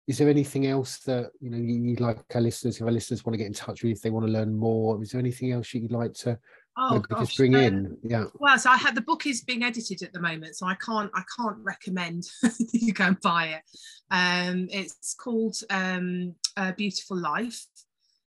[0.07, 3.33] is there anything else that you know you'd like our listeners, if our listeners want
[3.35, 5.51] to get in touch with you, if they want to learn more, is there anything
[5.51, 6.37] else you'd like to
[6.77, 7.97] oh, gosh, just bring um, in?
[8.03, 8.25] Yeah.
[8.33, 11.11] Well, so I had the book is being edited at the moment, so I can't
[11.13, 12.25] I can't recommend
[12.73, 13.61] you go and buy it.
[14.09, 17.65] Um, it's called um, A Beautiful Life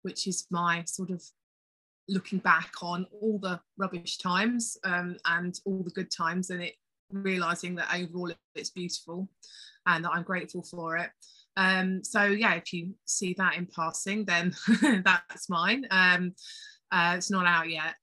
[0.02, 1.24] which is my sort of
[2.08, 6.74] looking back on all the rubbish times um, and all the good times and it
[7.12, 9.28] realizing that overall it's beautiful
[9.88, 11.10] and that I'm grateful for it.
[11.58, 14.54] Um, so yeah, if you see that in passing, then
[15.04, 15.86] that's mine.
[15.92, 16.34] Um,
[16.92, 17.96] uh, it's not out yet,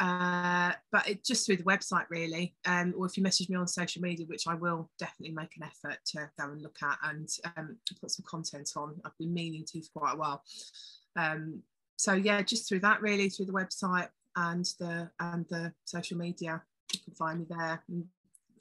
[0.00, 2.54] uh, but it just through the website really.
[2.66, 5.64] Um, or if you message me on social media, which I will definitely make an
[5.64, 9.00] effort to go and look at and um, put some content on.
[9.04, 10.42] I've been meaning to for quite a while.
[11.16, 11.62] Um,
[11.96, 16.62] so yeah, just through that really, through the website and the and the social media,
[16.92, 18.04] you can find me there and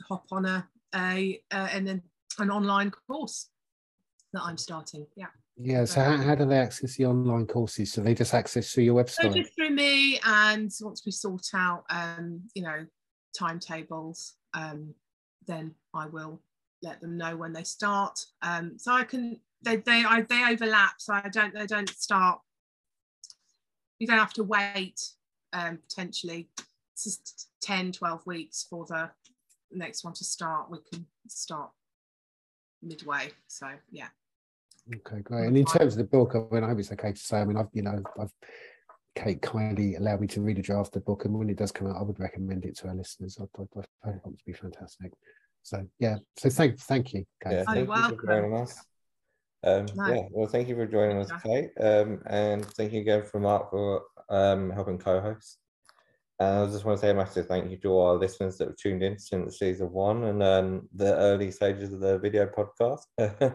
[0.08, 2.02] hop on a a, a and then
[2.40, 3.50] an online course
[4.34, 5.06] that I'm starting.
[5.16, 5.28] Yeah.
[5.56, 5.86] Yeah.
[5.86, 7.92] So how, how do they access the online courses?
[7.92, 9.24] So they just access through your website?
[9.24, 12.86] So just through me, and once we sort out, um, you know,
[13.38, 14.94] timetables, um,
[15.48, 16.42] then I will
[16.84, 18.20] let them know when they start.
[18.44, 22.40] Um, so I can they they I, they overlap, so I don't they don't start
[24.00, 25.02] you don't have to wait
[25.54, 26.50] um, potentially
[27.62, 29.10] 10, 12 weeks for the
[29.72, 30.70] next one to start.
[30.70, 31.72] We can start
[32.82, 33.32] midway.
[33.48, 34.08] So yeah.
[34.94, 35.48] Okay, great.
[35.48, 37.40] And in terms of the book, I mean, I hope it's okay to say.
[37.40, 38.32] I mean, I've you know, I've
[39.16, 41.72] Cate kindly allowed me to read a draft of the book, and when it does
[41.72, 43.38] come out, I would recommend it to our listeners.
[43.42, 45.12] I, I, I find it to be fantastic.
[45.64, 47.54] So yeah, so thank thank you, Cate.
[47.54, 48.86] Yeah, thank you for joining us.
[49.64, 50.14] Um, no.
[50.14, 51.72] Yeah, well, thank you for joining us, Cate.
[51.80, 55.60] Um, and thank you again for Mark for um, helping co host.
[56.40, 58.68] And I just want to say a massive thank you to all our listeners that
[58.68, 63.02] have tuned in since season one and um, the early stages of the video podcast.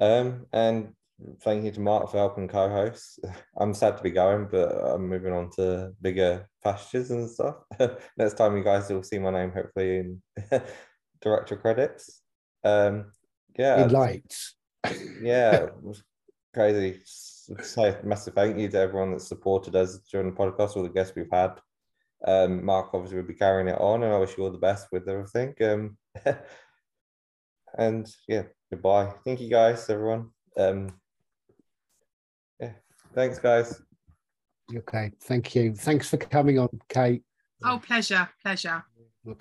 [0.00, 0.92] um, and
[1.40, 3.20] thank you to Mark for helping co-host.
[3.56, 7.56] I'm sad to be going, but I'm moving on to bigger pastures and stuff.
[8.18, 10.22] Next time you guys will see my name hopefully in
[11.22, 12.20] director credits.
[12.64, 13.12] Um,
[13.56, 14.56] yeah, In lights.
[15.20, 16.02] Yeah, it was
[16.52, 17.00] crazy.
[17.04, 20.88] Say a massive thank you to everyone that supported us during the podcast, all the
[20.88, 21.60] guests we've had.
[22.26, 24.88] Um, Mark obviously will be carrying it on, and I wish you all the best
[24.90, 25.54] with everything.
[25.62, 25.98] Um,
[27.78, 29.12] and yeah, goodbye.
[29.24, 30.30] Thank you guys, everyone.
[30.56, 30.88] Um,
[32.60, 32.72] yeah,
[33.14, 33.82] thanks, guys.
[34.74, 35.74] Okay, thank you.
[35.74, 37.22] Thanks for coming on, Cate.
[37.62, 38.84] Oh, pleasure, pleasure.